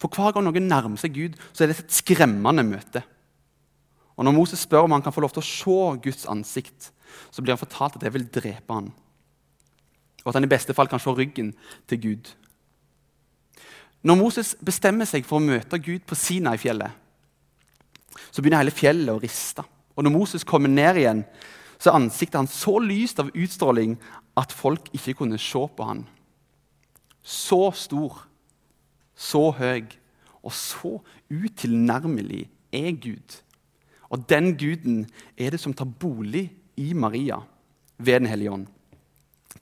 For 0.00 0.12
hver 0.12 0.34
gang 0.34 0.46
noen 0.46 0.68
nærmer 0.68 1.00
seg 1.00 1.14
Gud, 1.16 1.36
så 1.52 1.64
er 1.64 1.72
det 1.72 1.80
et 1.80 1.98
skremmende 1.98 2.64
møte. 2.66 3.02
Og 4.16 4.24
Når 4.24 4.32
Moses 4.32 4.62
spør 4.64 4.86
om 4.86 4.94
han 4.96 5.04
kan 5.04 5.12
få 5.12 5.20
lov 5.20 5.34
til 5.34 5.44
å 5.44 5.48
se 5.48 6.00
Guds 6.04 6.26
ansikt, 6.28 6.90
så 7.30 7.42
blir 7.42 7.52
han 7.52 7.60
fortalt 7.60 7.98
at 7.98 8.04
det 8.04 8.12
vil 8.14 8.28
drepe 8.32 8.72
han. 8.72 8.90
Og 10.24 10.30
at 10.30 10.38
han 10.38 10.46
i 10.46 10.50
beste 10.50 10.74
fall 10.74 10.88
kan 10.90 11.00
se 11.00 11.12
ryggen 11.12 11.52
til 11.88 12.00
Gud. 12.02 12.30
Når 14.06 14.18
Moses 14.18 14.54
bestemmer 14.64 15.08
seg 15.08 15.26
for 15.26 15.38
å 15.38 15.44
møte 15.44 15.78
Gud 15.82 16.04
på 16.06 16.18
Sinai-fjellet, 16.18 16.90
så 18.30 18.40
begynner 18.40 18.64
hele 18.64 18.74
fjellet 18.74 19.12
å 19.12 19.20
riste. 19.20 19.64
Og 19.96 20.04
når 20.04 20.12
Moses 20.14 20.44
kommer 20.44 20.72
ned 20.72 21.00
igjen, 21.00 21.22
så 21.76 21.90
er 21.90 21.98
ansiktet 22.00 22.38
hans 22.38 22.56
så 22.56 22.78
lyst 22.80 23.20
av 23.20 23.32
utstråling 23.34 23.96
at 24.36 24.52
folk 24.52 24.88
ikke 24.96 25.16
kunne 25.20 25.40
se 25.40 25.60
på 25.76 25.88
han. 25.88 26.04
Så 27.26 27.60
stor, 27.76 28.22
så 29.16 29.48
høy 29.56 29.86
og 30.46 30.54
så 30.54 30.98
utilnærmelig 31.32 32.44
er 32.74 32.92
Gud. 33.02 33.40
Og 34.12 34.22
den 34.30 34.52
guden 34.58 35.04
er 35.36 35.50
det 35.50 35.60
som 35.60 35.74
tar 35.74 35.88
bolig 35.88 36.50
i 36.76 36.92
Maria 36.92 37.40
ved 37.98 38.20
Den 38.20 38.30
hellige 38.30 38.52
ånd. 38.52 38.66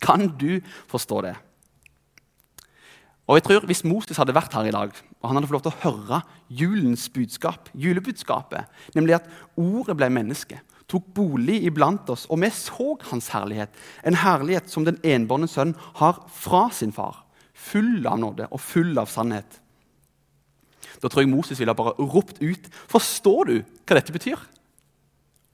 Kan 0.02 0.28
du 0.36 0.60
forstå 0.90 1.20
det? 1.22 1.36
Og 3.26 3.38
jeg 3.38 3.42
tror 3.42 3.66
Hvis 3.66 3.84
Moses 3.84 4.16
hadde 4.16 4.34
vært 4.34 4.52
her 4.52 4.68
i 4.68 4.74
dag, 4.74 4.92
og 5.22 5.28
han 5.28 5.36
hadde 5.36 5.48
fått 5.48 5.56
lov 5.56 5.64
til 5.64 5.72
å 5.72 5.84
høre 5.84 6.20
julens 6.52 7.08
budskap, 7.08 7.70
julebudskapet, 7.72 8.68
nemlig 8.94 9.16
at 9.16 9.28
ordet 9.56 9.96
ble 9.96 10.10
menneske, 10.12 10.60
tok 10.88 11.06
bolig 11.16 11.62
iblant 11.64 12.10
oss, 12.12 12.26
og 12.28 12.42
vi 12.42 12.50
så 12.52 12.90
hans 13.08 13.30
herlighet, 13.32 13.72
en 14.04 14.18
herlighet 14.20 14.68
som 14.68 14.84
den 14.84 15.00
enbårne 15.00 15.48
sønn 15.48 15.72
har 15.96 16.20
fra 16.28 16.66
sin 16.68 16.92
far, 16.92 17.23
full 17.64 18.06
av 18.06 18.18
nåde 18.20 18.48
og 18.50 18.60
full 18.62 18.96
av 19.00 19.10
sannhet. 19.10 19.60
Da 21.00 21.08
tror 21.08 21.24
jeg 21.24 21.32
Moses 21.32 21.58
ville 21.60 21.74
bare 21.76 21.96
ropt 21.98 22.40
ut 22.42 22.68
Forstår 22.92 23.50
du 23.50 23.54
hva 23.62 23.96
dette 23.98 24.14
betyr? 24.14 24.40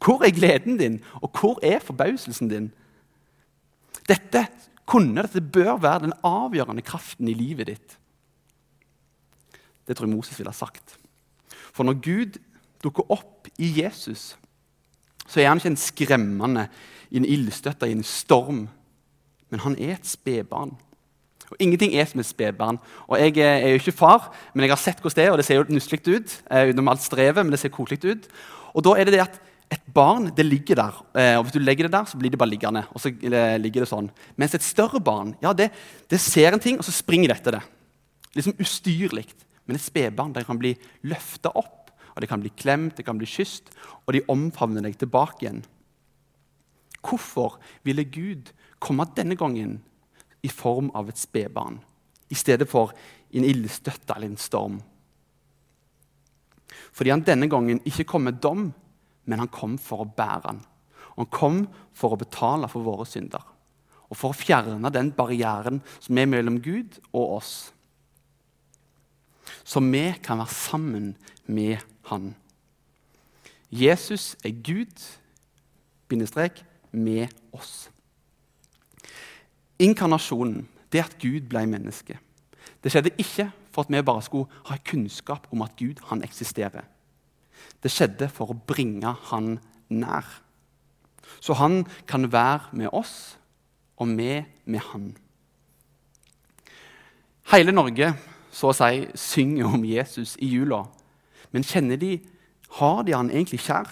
Hvor 0.01 0.25
er 0.25 0.33
gleden 0.33 0.79
din, 0.81 0.99
og 1.21 1.33
hvor 1.37 1.59
er 1.65 1.83
forbauselsen 1.85 2.49
din? 2.49 2.71
Dette 4.09 4.47
kunne 4.89 5.23
dette 5.27 5.43
bør 5.45 5.77
være 5.83 6.07
den 6.07 6.15
avgjørende 6.25 6.83
kraften 6.83 7.29
i 7.29 7.37
livet 7.37 7.69
ditt. 7.69 7.97
Det 9.87 9.97
tror 9.97 10.09
jeg 10.09 10.15
Moses 10.15 10.39
ville 10.39 10.51
ha 10.51 10.57
sagt. 10.57 10.97
For 11.71 11.85
når 11.85 12.01
Gud 12.01 12.39
dukker 12.83 13.13
opp 13.13 13.51
i 13.61 13.69
Jesus, 13.83 14.39
så 15.27 15.43
er 15.43 15.51
han 15.51 15.61
ikke 15.61 15.75
en 15.75 15.85
skremmende 15.85 16.67
en 17.11 17.27
ildstøtte 17.27 17.89
i 17.89 17.95
en 17.97 18.07
storm, 18.07 18.69
men 19.51 19.63
han 19.65 19.77
er 19.79 19.97
et 19.97 20.07
spedbarn. 20.07 20.77
Og 21.51 21.59
Ingenting 21.59 21.95
er 21.99 22.07
som 22.07 22.23
et 22.23 22.29
spedbarn. 22.29 22.79
Og 23.09 23.19
Jeg 23.19 23.39
er 23.43 23.69
jo 23.73 23.81
ikke 23.81 23.93
far, 23.93 24.31
men 24.55 24.65
jeg 24.65 24.71
har 24.71 24.79
sett 24.79 25.01
hvordan 25.03 25.17
det 25.17 25.25
er, 25.27 25.31
og 25.33 25.39
det 25.39 25.47
ser 25.47 25.59
jo 25.59 25.67
nusselig 25.69 26.01
ut. 26.07 26.43
Eh, 26.51 26.71
utenom 26.71 26.89
alt 26.93 27.03
strevet, 27.03 27.43
men 27.43 27.51
det 27.51 27.61
ser 27.61 27.75
koselig 27.75 28.05
ut. 28.05 28.29
Og 28.75 28.85
da 28.87 28.95
er 28.95 29.05
det 29.05 29.17
det 29.17 29.25
at 29.27 29.41
et 29.71 29.83
barn 29.95 30.31
det 30.35 30.47
ligger 30.47 30.79
der, 30.79 30.95
eh, 31.15 31.37
og 31.39 31.45
hvis 31.45 31.55
du 31.55 31.63
legger 31.63 31.87
det 31.87 31.95
der, 31.95 32.05
så 32.05 32.19
blir 32.19 32.31
det 32.31 32.39
bare 32.39 32.51
liggende. 32.51 32.85
og 32.91 33.01
så 33.01 33.09
eh, 33.09 33.59
ligger 33.59 33.83
det 33.83 33.91
sånn. 33.91 34.11
Mens 34.37 34.55
et 34.55 34.67
større 34.67 35.01
barn 35.01 35.37
ja, 35.43 35.53
det, 35.53 35.71
det 36.11 36.21
ser 36.21 36.53
en 36.53 36.63
ting, 36.63 36.79
og 36.79 36.85
så 36.87 36.95
springer 36.95 37.31
det 37.31 37.39
etter 37.39 37.59
det. 37.59 37.63
Liksom 38.35 38.59
ustyrlig. 38.59 39.27
Men 39.67 39.79
et 39.79 39.83
spedbarn 39.83 40.35
kan 40.35 40.59
bli 40.59 40.75
løfta 41.03 41.51
opp, 41.55 41.91
og 42.15 42.23
det 42.23 42.29
kan 42.31 42.43
bli 42.43 42.51
klemt, 42.51 42.97
det 42.97 43.07
kan 43.07 43.19
bli 43.19 43.27
kysst, 43.27 43.71
og 44.07 44.15
de 44.15 44.25
omfavner 44.31 44.83
deg 44.83 44.99
tilbake 44.99 45.45
igjen. 45.45 45.63
Hvorfor 47.01 47.59
ville 47.87 48.05
Gud 48.05 48.51
komme 48.83 49.07
denne 49.17 49.39
gangen 49.39 49.79
i 50.43 50.49
form 50.49 50.91
av 50.97 51.11
et 51.11 51.21
spedbarn 51.21 51.79
i 52.31 52.39
stedet 52.39 52.69
for 52.71 52.95
en 53.35 53.47
ildstøtte 53.47 54.15
eller 54.15 54.31
en 54.31 54.41
storm? 54.41 54.81
Fordi 56.95 57.13
han 57.13 57.25
denne 57.27 57.49
gangen 57.51 57.83
ikke 57.87 58.07
kom 58.09 58.27
med 58.27 58.41
dom, 58.43 58.69
men 59.27 59.43
han 59.43 59.51
kom 59.53 59.77
for 59.79 60.05
å 60.05 60.11
bære. 60.17 60.57
Og 61.15 61.25
han 61.25 61.33
kom 61.35 61.61
for 61.97 62.15
å 62.15 62.21
betale 62.21 62.71
for 62.71 62.87
våre 62.87 63.07
synder. 63.09 63.43
Og 64.11 64.19
for 64.19 64.33
å 64.33 64.39
fjerne 64.39 64.91
den 64.95 65.13
barrieren 65.15 65.83
som 65.99 66.19
er 66.19 66.31
mellom 66.31 66.59
Gud 66.63 66.99
og 67.13 67.37
oss. 67.39 67.53
Så 69.65 69.83
vi 69.83 70.09
kan 70.23 70.41
være 70.43 70.55
sammen 70.55 71.17
med 71.47 71.79
Han. 72.11 72.35
Jesus 73.71 74.37
er 74.43 74.51
Gud, 74.51 74.99
bindestrek, 76.09 76.65
med 76.91 77.29
oss. 77.53 77.91
Inkarnasjonen, 79.81 80.67
det 80.93 81.05
at 81.05 81.17
Gud 81.23 81.49
ble 81.49 81.65
menneske, 81.71 82.19
det 82.81 82.93
skjedde 82.93 83.13
ikke 83.21 83.51
for 83.71 83.85
at 83.85 83.93
vi 83.93 84.03
bare 84.03 84.23
skulle 84.23 84.63
ha 84.69 84.77
kunnskap 84.85 85.47
om 85.53 85.63
at 85.63 85.77
Gud 85.79 86.01
han 86.11 86.25
eksisterer. 86.25 86.85
Det 87.83 87.93
skjedde 87.93 88.29
for 88.33 88.53
å 88.53 88.59
bringe 88.67 89.13
han 89.31 89.59
nær. 89.89 90.27
Så 91.41 91.55
han 91.61 91.85
kan 92.09 92.27
være 92.33 92.73
med 92.73 92.93
oss, 92.93 93.37
og 94.01 94.09
vi 94.17 94.41
med 94.65 94.81
han. 94.91 95.11
Hele 97.53 97.73
Norge 97.73 98.15
så 98.53 98.71
å 98.71 98.77
si, 98.77 99.07
synger 99.15 99.69
om 99.69 99.85
Jesus 99.85 100.37
i 100.41 100.49
jula. 100.51 100.85
Men 101.53 101.67
kjenner 101.67 102.01
de, 102.01 102.17
har 102.81 103.03
de 103.07 103.15
han 103.15 103.31
egentlig 103.31 103.61
kjær? 103.65 103.89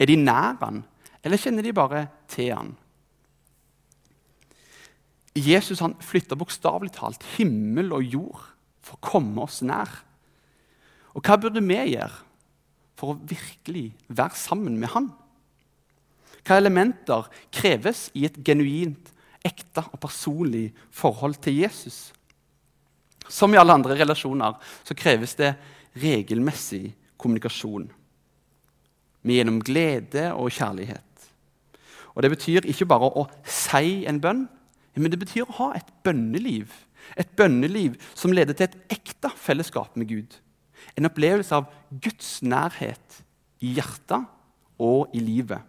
Er 0.00 0.08
de 0.08 0.16
nær 0.18 0.56
han, 0.62 0.82
eller 1.22 1.38
kjenner 1.38 1.62
de 1.62 1.74
bare 1.76 2.06
til 2.30 2.52
han? 2.54 2.72
Jesus 5.38 5.80
han 5.80 5.94
flytta 6.04 6.36
bokstavelig 6.36 6.92
talt 6.98 7.22
himmel 7.38 7.94
og 7.96 8.04
jord 8.04 8.42
for 8.84 8.98
å 8.98 9.04
komme 9.12 9.46
oss 9.46 9.62
nær. 9.64 9.90
Og 11.16 11.24
hva 11.24 11.38
burde 11.40 11.62
vi 11.64 11.78
gjøre 11.94 12.22
for 13.00 13.12
å 13.12 13.20
virkelig 13.28 13.90
være 14.08 14.38
sammen 14.38 14.76
med 14.80 14.92
Han? 14.92 15.10
Hva 16.42 16.58
elementer 16.58 17.28
kreves 17.54 18.08
i 18.18 18.26
et 18.26 18.38
genuint, 18.44 19.12
ekte 19.46 19.84
og 19.92 20.00
personlig 20.02 20.72
forhold 20.94 21.38
til 21.42 21.60
Jesus? 21.62 22.10
Som 23.30 23.54
i 23.54 23.60
alle 23.60 23.76
andre 23.78 23.96
relasjoner 23.98 24.58
så 24.82 24.96
kreves 24.98 25.36
det 25.38 25.54
regelmessig 26.02 26.92
kommunikasjon. 27.20 27.86
Med 29.22 29.38
gjennom 29.38 29.60
glede 29.62 30.32
og 30.34 30.50
kjærlighet. 30.50 31.28
Og 32.12 32.22
Det 32.22 32.30
betyr 32.32 32.66
ikke 32.68 32.88
bare 32.90 33.08
å 33.08 33.28
si 33.46 34.02
en 34.08 34.20
bønn, 34.20 34.42
men 35.00 35.12
det 35.12 35.20
betyr 35.22 35.46
å 35.46 35.56
ha 35.56 35.68
et 35.78 35.88
bønneliv. 36.04 36.72
Et 37.18 37.28
bønneliv 37.36 37.96
som 38.14 38.34
leder 38.34 38.56
til 38.56 38.68
et 38.68 38.96
ekte 38.98 39.30
fellesskap 39.40 39.96
med 39.96 40.10
Gud. 40.10 40.36
En 40.98 41.08
opplevelse 41.08 41.56
av 41.56 41.70
Guds 42.02 42.40
nærhet 42.44 43.22
i 43.62 43.72
hjertet 43.78 44.26
og 44.82 45.12
i 45.16 45.22
livet. 45.22 45.62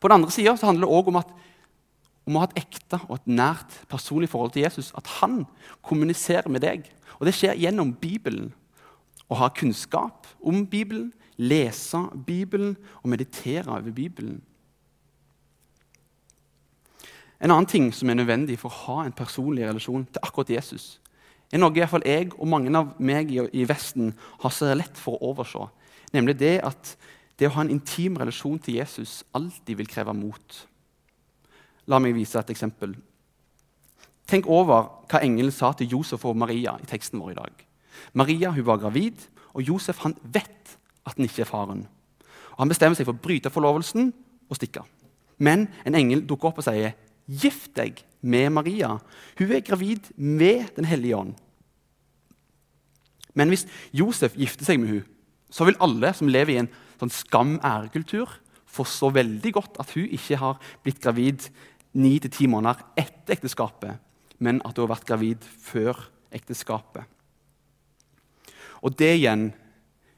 På 0.00 0.08
den 0.08 0.20
andre 0.20 0.32
sida 0.32 0.54
handler 0.62 0.86
det 0.86 0.96
òg 0.96 1.10
om, 1.10 1.20
om, 1.20 2.36
å 2.36 2.42
ha 2.42 2.48
et 2.48 2.62
ekte 2.64 3.00
og 3.08 3.18
et 3.18 3.30
nært 3.36 3.76
personlig 3.90 4.30
forhold 4.32 4.54
til 4.54 4.64
Jesus. 4.64 4.92
At 4.96 5.10
han 5.20 5.42
kommuniserer 5.84 6.48
med 6.48 6.64
deg. 6.64 6.88
Og 7.18 7.28
det 7.28 7.36
skjer 7.36 7.58
gjennom 7.60 7.92
Bibelen. 8.00 8.52
Å 9.28 9.38
ha 9.40 9.50
kunnskap 9.56 10.28
om 10.44 10.64
Bibelen, 10.68 11.12
lese 11.40 12.00
Bibelen 12.26 12.76
og 13.02 13.10
meditere 13.12 13.72
over 13.72 13.94
Bibelen. 13.94 14.42
En 17.42 17.50
annen 17.50 17.68
ting 17.68 17.90
som 17.94 18.10
er 18.10 18.18
nødvendig 18.18 18.58
for 18.60 18.70
å 18.70 18.82
ha 18.84 19.04
en 19.04 19.16
personlig 19.16 19.66
relasjon 19.66 20.06
til 20.06 20.22
akkurat 20.22 20.52
Jesus, 20.54 20.98
er 21.52 21.60
noe 21.60 21.74
i 21.74 21.82
hvert 21.82 21.92
fall 21.92 22.06
jeg 22.08 22.30
og 22.34 22.48
mange 22.50 22.72
av 22.74 22.94
meg 22.98 23.30
i 23.30 23.64
Vesten 23.68 24.12
har 24.42 24.52
så 24.54 24.72
lett 24.74 24.98
for 24.98 25.18
å 25.18 25.32
overse. 25.32 25.68
Nemlig 26.14 26.38
det 26.40 26.56
at 26.66 26.94
det 27.38 27.50
å 27.50 27.54
ha 27.56 27.64
en 27.64 27.72
intim 27.74 28.16
relasjon 28.18 28.58
til 28.62 28.78
Jesus 28.80 29.22
alltid 29.34 29.78
vil 29.78 29.90
kreve 29.90 30.14
mot. 30.16 30.60
La 31.90 32.00
meg 32.00 32.14
vise 32.16 32.38
et 32.40 32.50
eksempel. 32.54 32.94
Tenk 34.30 34.48
over 34.48 34.88
hva 35.10 35.20
engelen 35.20 35.52
sa 35.52 35.74
til 35.76 35.90
Josef 35.92 36.24
og 36.24 36.38
Maria 36.40 36.78
i 36.80 36.88
teksten 36.88 37.20
vår 37.20 37.34
i 37.34 37.38
dag. 37.38 37.64
Maria 38.16 38.50
hun 38.54 38.66
var 38.66 38.80
gravid, 38.82 39.18
og 39.54 39.62
Josef 39.62 40.00
han 40.02 40.16
vet 40.22 40.76
at 41.04 41.18
han 41.18 41.26
ikke 41.26 41.44
er 41.44 41.50
faren. 41.50 41.84
Og 42.54 42.58
Han 42.62 42.70
bestemmer 42.70 42.96
seg 42.96 43.06
for 43.06 43.14
å 43.14 43.22
bryte 43.22 43.50
forlovelsen 43.50 44.12
og 44.48 44.56
stikke. 44.56 44.82
Men 45.38 45.68
en 45.84 45.94
engel 45.98 46.22
dukker 46.26 46.50
opp 46.50 46.62
og 46.62 46.66
sier, 46.66 46.94
'Gift 47.28 47.74
deg 47.76 48.04
med 48.20 48.50
Maria. 48.50 48.98
Hun 49.38 49.52
er 49.52 49.60
gravid 49.60 50.12
med 50.16 50.76
Den 50.76 50.84
hellige 50.84 51.16
ånd.' 51.16 51.36
Men 53.34 53.50
hvis 53.50 53.66
Josef 53.92 54.36
gifter 54.38 54.64
seg 54.64 54.78
med 54.80 54.88
hun, 54.88 55.04
så 55.50 55.66
vil 55.66 55.78
alle 55.82 56.12
som 56.14 56.30
lever 56.30 56.54
i 56.54 56.60
en 56.62 56.70
sånn 57.00 57.12
skam-ærekultur, 57.12 58.30
forstå 58.74 59.10
veldig 59.14 59.52
godt 59.54 59.78
at 59.82 59.90
hun 59.94 60.10
ikke 60.10 60.38
har 60.40 60.60
blitt 60.82 61.02
gravid 61.02 61.48
ni 61.94 62.16
til 62.18 62.32
ti 62.34 62.46
måneder 62.50 62.82
etter 62.98 63.36
ekteskapet, 63.36 64.00
men 64.42 64.60
at 64.64 64.74
hun 64.74 64.86
har 64.86 64.96
vært 64.96 65.06
gravid 65.06 65.44
før 65.62 66.08
ekteskapet. 66.34 67.06
Og 68.82 68.96
det 68.98 69.12
igjen 69.16 69.48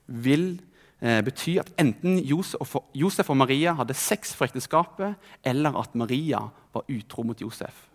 vil 0.07 0.57
eh, 1.01 1.21
bety 1.27 1.59
at 1.61 1.71
enten 1.81 2.19
Josef, 2.25 2.79
Josef 2.97 3.31
og 3.31 3.39
Maria 3.43 3.77
hadde 3.77 3.97
sex 3.97 4.33
for 4.35 4.49
ekteskapet, 4.49 5.21
eller 5.45 5.77
at 5.79 5.95
Maria 5.99 6.47
var 6.77 6.93
utro 6.93 7.25
mot 7.27 7.41
Josef. 7.41 7.87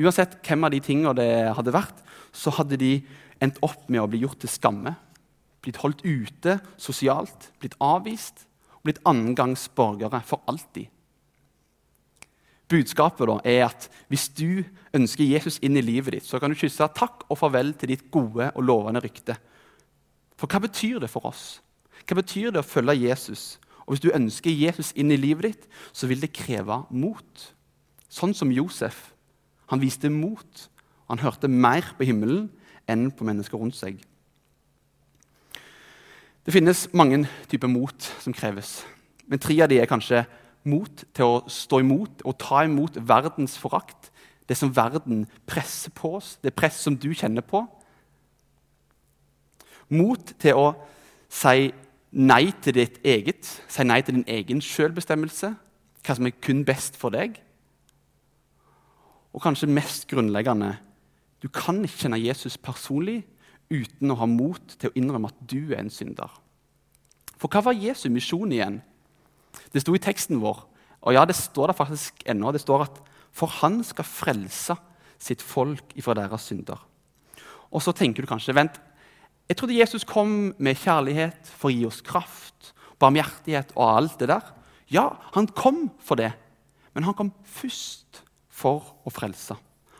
Uansett 0.00 0.38
hvem 0.46 0.64
av 0.64 0.72
de 0.72 0.80
tingene 0.84 1.16
det 1.18 1.30
hadde 1.56 1.74
vært, 1.74 1.98
så 2.32 2.52
hadde 2.56 2.78
de 2.80 2.94
endt 3.42 3.58
opp 3.64 3.88
med 3.88 4.02
å 4.02 4.08
bli 4.10 4.22
gjort 4.22 4.40
til 4.42 4.52
skamme. 4.52 4.94
Blitt 5.60 5.80
holdt 5.82 6.04
ute 6.06 6.56
sosialt, 6.80 7.50
blitt 7.60 7.76
avvist 7.84 8.46
og 8.78 8.88
blitt 8.88 9.02
annengangsborgere 9.08 10.22
for 10.24 10.44
alltid. 10.48 10.88
Budskapet 12.70 13.26
da 13.26 13.36
er 13.50 13.64
at 13.66 13.88
hvis 14.08 14.28
du 14.38 14.62
ønsker 14.94 15.26
Jesus 15.26 15.58
inn 15.64 15.76
i 15.76 15.82
livet 15.82 16.14
ditt, 16.14 16.26
så 16.26 16.38
kan 16.38 16.52
du 16.52 16.58
kysse 16.58 16.86
takk 16.94 17.26
og 17.26 17.40
farvel 17.40 17.74
til 17.78 17.90
ditt 17.92 18.06
gode 18.14 18.52
og 18.54 18.62
lovende 18.62 19.02
rykte. 19.02 19.34
For 20.38 20.48
hva 20.48 20.62
betyr 20.62 21.02
det 21.02 21.10
for 21.10 21.26
oss? 21.28 21.58
Hva 22.06 22.16
betyr 22.20 22.54
det 22.54 22.62
å 22.62 22.66
følge 22.66 23.02
Jesus? 23.02 23.58
Og 23.90 23.96
Hvis 23.96 24.04
du 24.04 24.12
ønsker 24.14 24.54
Jesus 24.54 24.92
inn 24.94 25.10
i 25.10 25.18
livet 25.18 25.48
ditt, 25.48 25.64
så 25.90 26.06
vil 26.06 26.20
det 26.22 26.30
kreve 26.30 26.84
mot. 26.94 27.40
Sånn 28.06 28.30
som 28.38 28.52
Josef. 28.54 29.08
Han 29.66 29.82
viste 29.82 30.06
mot. 30.14 30.60
Han 31.10 31.18
hørte 31.18 31.50
mer 31.50 31.82
på 31.98 32.06
himmelen 32.06 32.52
enn 32.86 33.08
på 33.10 33.26
mennesker 33.26 33.58
rundt 33.58 33.74
seg. 33.74 33.98
Det 36.46 36.54
finnes 36.54 36.84
mange 36.94 37.24
typer 37.50 37.66
mot 37.66 38.06
som 38.22 38.30
kreves. 38.30 38.84
Men 39.26 39.42
tre 39.42 39.58
av 39.58 39.74
de 39.74 39.82
er 39.82 39.90
kanskje 39.90 40.22
mot 40.70 41.02
til 41.10 41.26
å 41.26 41.42
stå 41.50 41.82
imot 41.82 42.22
og 42.22 42.38
ta 42.38 42.62
imot 42.70 42.94
verdens 42.94 43.58
forakt. 43.58 44.12
Det 44.46 44.54
som 44.54 44.70
verden 44.70 45.26
presser 45.50 45.90
på 45.90 46.14
oss, 46.22 46.36
det 46.38 46.54
press 46.54 46.78
som 46.78 46.94
du 46.94 47.10
kjenner 47.10 47.42
på. 47.42 47.66
Mot 49.90 50.30
til 50.38 50.62
å 50.62 50.68
si 51.26 51.72
nei 52.10 52.50
til 52.62 52.74
ditt 52.74 52.98
eget, 53.06 53.46
si 53.70 53.86
nei 53.86 54.00
til 54.02 54.18
din 54.18 54.28
egen 54.28 54.62
selvbestemmelse, 54.64 55.54
hva 56.00 56.16
som 56.16 56.26
er 56.26 56.36
kun 56.42 56.64
best 56.66 56.96
for 56.98 57.14
deg. 57.14 57.38
Og 59.30 59.42
kanskje 59.44 59.70
mest 59.70 60.08
grunnleggende 60.10 60.76
du 61.40 61.48
kan 61.48 61.78
ikke 61.84 62.04
kjenne 62.04 62.20
Jesus 62.20 62.58
personlig 62.60 63.22
uten 63.70 64.12
å 64.12 64.18
ha 64.20 64.26
mot 64.28 64.74
til 64.76 64.90
å 64.90 64.96
innrømme 64.98 65.30
at 65.30 65.38
du 65.48 65.72
er 65.72 65.80
en 65.80 65.92
synder. 65.92 66.28
For 67.40 67.48
hva 67.48 67.62
var 67.64 67.78
Jesu 67.78 68.10
misjon 68.12 68.52
igjen? 68.52 68.80
Det 69.72 69.80
sto 69.80 69.94
i 69.96 70.02
teksten 70.02 70.42
vår, 70.42 70.58
og 71.00 71.16
ja, 71.16 71.24
det 71.24 71.38
står 71.38 71.70
der 71.70 71.78
faktisk 71.78 72.20
ennå. 72.28 72.52
Det 72.52 72.60
står 72.60 72.84
at 72.84 73.00
for 73.32 73.48
han 73.62 73.80
skal 73.86 74.04
frelse 74.04 74.76
sitt 75.20 75.40
folk 75.40 75.94
ifra 75.96 76.16
deres 76.18 76.44
synder. 76.50 76.80
Og 77.70 77.80
så 77.80 77.94
tenker 77.96 78.24
du 78.24 78.28
kanskje 78.28 78.56
vent, 78.56 78.76
jeg 79.50 79.58
trodde 79.58 79.74
Jesus 79.74 80.04
kom 80.06 80.52
med 80.62 80.78
kjærlighet 80.78 81.48
for 81.58 81.72
å 81.72 81.74
gi 81.74 81.86
oss 81.88 81.98
kraft, 82.06 82.70
barmhjertighet 83.02 83.72
og 83.74 83.82
alt 83.82 84.20
det 84.22 84.28
der. 84.30 84.44
Ja, 84.94 85.08
han 85.34 85.48
kom 85.50 85.88
for 86.06 86.20
det, 86.20 86.30
men 86.94 87.02
han 87.02 87.16
kom 87.18 87.32
først 87.42 88.22
for 88.46 88.92
å 89.02 89.10
frelse. 89.10 89.56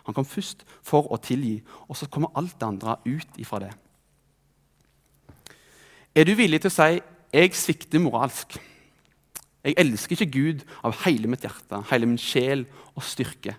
Han 0.06 0.14
kom 0.14 0.26
først 0.26 0.62
for 0.86 1.10
å 1.10 1.18
tilgi, 1.18 1.56
og 1.90 1.98
så 1.98 2.06
kommer 2.06 2.30
alt 2.38 2.54
det 2.60 2.68
andre 2.68 2.94
ut 3.08 3.40
ifra 3.42 3.58
det. 3.64 3.72
Er 6.14 6.26
du 6.26 6.36
villig 6.38 6.60
til 6.62 6.70
å 6.70 6.78
si 6.78 7.02
'jeg 7.34 7.54
svikter 7.54 7.98
moralsk'? 7.98 8.58
Jeg 9.64 9.74
elsker 9.76 10.12
ikke 10.16 10.32
Gud 10.32 10.62
av 10.84 10.94
hele 11.04 11.26
mitt 11.26 11.42
hjerte, 11.42 11.82
hele 11.90 12.06
min 12.06 12.18
sjel 12.18 12.66
og 12.94 13.02
styrke. 13.02 13.56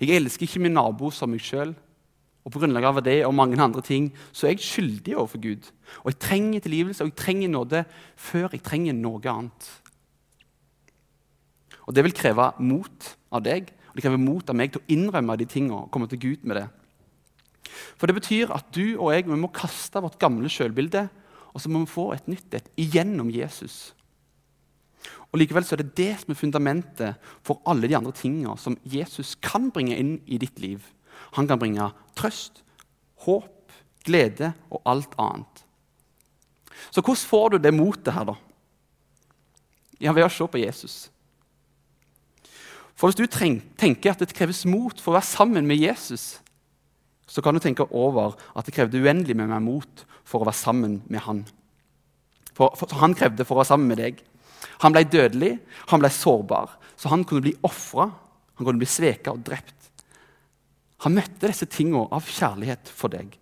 Jeg 0.00 0.10
elsker 0.10 0.46
ikke 0.46 0.60
min 0.60 0.74
nabo 0.74 1.10
som 1.10 1.30
meg 1.30 1.40
sjøl. 1.40 1.74
Og 2.42 2.50
på 2.50 2.62
grunnlag 2.62 2.84
av 2.88 2.98
det 3.06 3.20
og 3.26 3.36
mange 3.38 3.60
andre 3.62 3.84
ting 3.86 4.10
så 4.34 4.48
er 4.48 4.56
jeg 4.56 4.66
skyldig 4.66 5.14
overfor 5.14 5.42
Gud. 5.42 5.68
Og 6.02 6.10
jeg 6.10 6.18
trenger 6.24 6.64
tilgivelse 6.64 7.04
og 7.04 7.12
jeg 7.12 7.20
trenger 7.20 7.52
nåde 7.52 7.84
før 8.18 8.48
jeg 8.50 8.64
trenger 8.66 8.98
noe 8.98 9.22
annet. 9.30 9.70
Og 11.86 11.94
Det 11.94 12.04
vil 12.04 12.14
kreve 12.14 12.52
mot 12.58 13.16
av 13.32 13.42
deg 13.46 13.70
og 13.92 13.98
det 13.98 14.06
krever 14.06 14.20
mot 14.22 14.48
av 14.48 14.56
meg 14.56 14.72
til 14.72 14.80
å 14.80 14.88
innrømme 14.94 15.34
de 15.36 15.44
tingene 15.44 15.82
og 15.84 15.90
komme 15.92 16.08
til 16.08 16.20
Gud 16.22 16.46
med 16.48 16.56
det. 16.56 16.68
For 18.00 18.08
det 18.08 18.16
betyr 18.16 18.52
at 18.54 18.70
du 18.72 18.96
og 18.96 19.12
jeg 19.12 19.26
vi 19.28 19.36
må 19.36 19.52
kaste 19.52 20.00
vårt 20.00 20.16
gamle 20.20 20.48
selvbilde 20.50 21.06
og 21.52 21.60
så 21.60 21.68
må 21.68 21.82
vi 21.82 21.92
få 21.92 22.06
et 22.14 22.30
nytt 22.32 22.56
et 22.56 22.70
igjennom 22.80 23.28
Jesus. 23.32 23.92
Og 25.32 25.40
Likevel 25.40 25.64
så 25.64 25.76
er 25.76 25.82
det 25.82 25.96
det 25.98 26.10
som 26.22 26.32
er 26.32 26.40
fundamentet 26.40 27.30
for 27.44 27.60
alle 27.68 27.88
de 27.88 27.96
andre 27.98 28.14
tingene 28.16 28.56
som 28.60 28.78
Jesus 28.88 29.34
kan 29.44 29.70
bringe 29.72 29.96
inn 29.98 30.14
i 30.24 30.40
ditt 30.40 30.60
liv. 30.62 30.80
Han 31.36 31.48
kan 31.48 31.60
bringe 31.60 31.90
trøst, 32.18 32.62
håp, 33.24 33.72
glede 34.04 34.52
og 34.70 34.82
alt 34.88 35.14
annet. 35.20 35.64
Så 36.90 37.00
hvordan 37.00 37.28
får 37.28 37.48
du 37.48 37.58
det 37.62 37.74
motet 37.74 38.12
her, 38.14 38.26
da? 38.32 38.36
Ja, 40.02 40.12
Ved 40.12 40.26
å 40.26 40.32
se 40.32 40.46
på 40.50 40.60
Jesus. 40.60 40.96
For 42.94 43.08
Hvis 43.08 43.18
du 43.18 43.26
tenker 43.26 44.12
at 44.12 44.20
det 44.20 44.34
kreves 44.34 44.64
mot 44.66 44.98
for 45.00 45.12
å 45.12 45.18
være 45.18 45.30
sammen 45.30 45.66
med 45.66 45.80
Jesus, 45.80 46.40
så 47.26 47.42
kan 47.42 47.54
du 47.54 47.62
tenke 47.62 47.86
over 47.90 48.36
at 48.54 48.66
det 48.66 48.74
krevde 48.76 49.00
uendelig 49.00 49.36
med 49.38 49.48
meg 49.48 49.62
mot 49.64 50.04
for 50.26 50.42
å 50.42 50.48
være 50.48 50.58
sammen 50.58 51.00
med 51.08 51.24
han. 51.24 51.44
For, 52.52 52.74
for 52.76 53.00
Han 53.00 53.16
krevde 53.16 53.46
for 53.46 53.56
å 53.56 53.62
være 53.62 53.72
sammen 53.72 53.88
med 53.88 54.02
deg. 54.02 54.20
Han 54.82 54.94
ble 54.94 55.04
dødelig, 55.08 55.52
han 55.90 56.02
ble 56.02 56.10
sårbar, 56.12 56.76
så 56.98 57.10
han 57.10 57.24
kunne 57.26 57.46
bli 57.46 57.54
ofra. 57.66 58.10
Han 58.58 58.66
kunne 58.66 58.82
bli 58.82 58.90
sveka 58.90 59.32
og 59.34 59.42
drept. 59.46 59.81
Han 61.02 61.16
møtte 61.16 61.48
disse 61.50 61.66
tingene 61.70 62.06
av 62.14 62.26
kjærlighet 62.30 62.90
for 62.94 63.12
deg. 63.12 63.34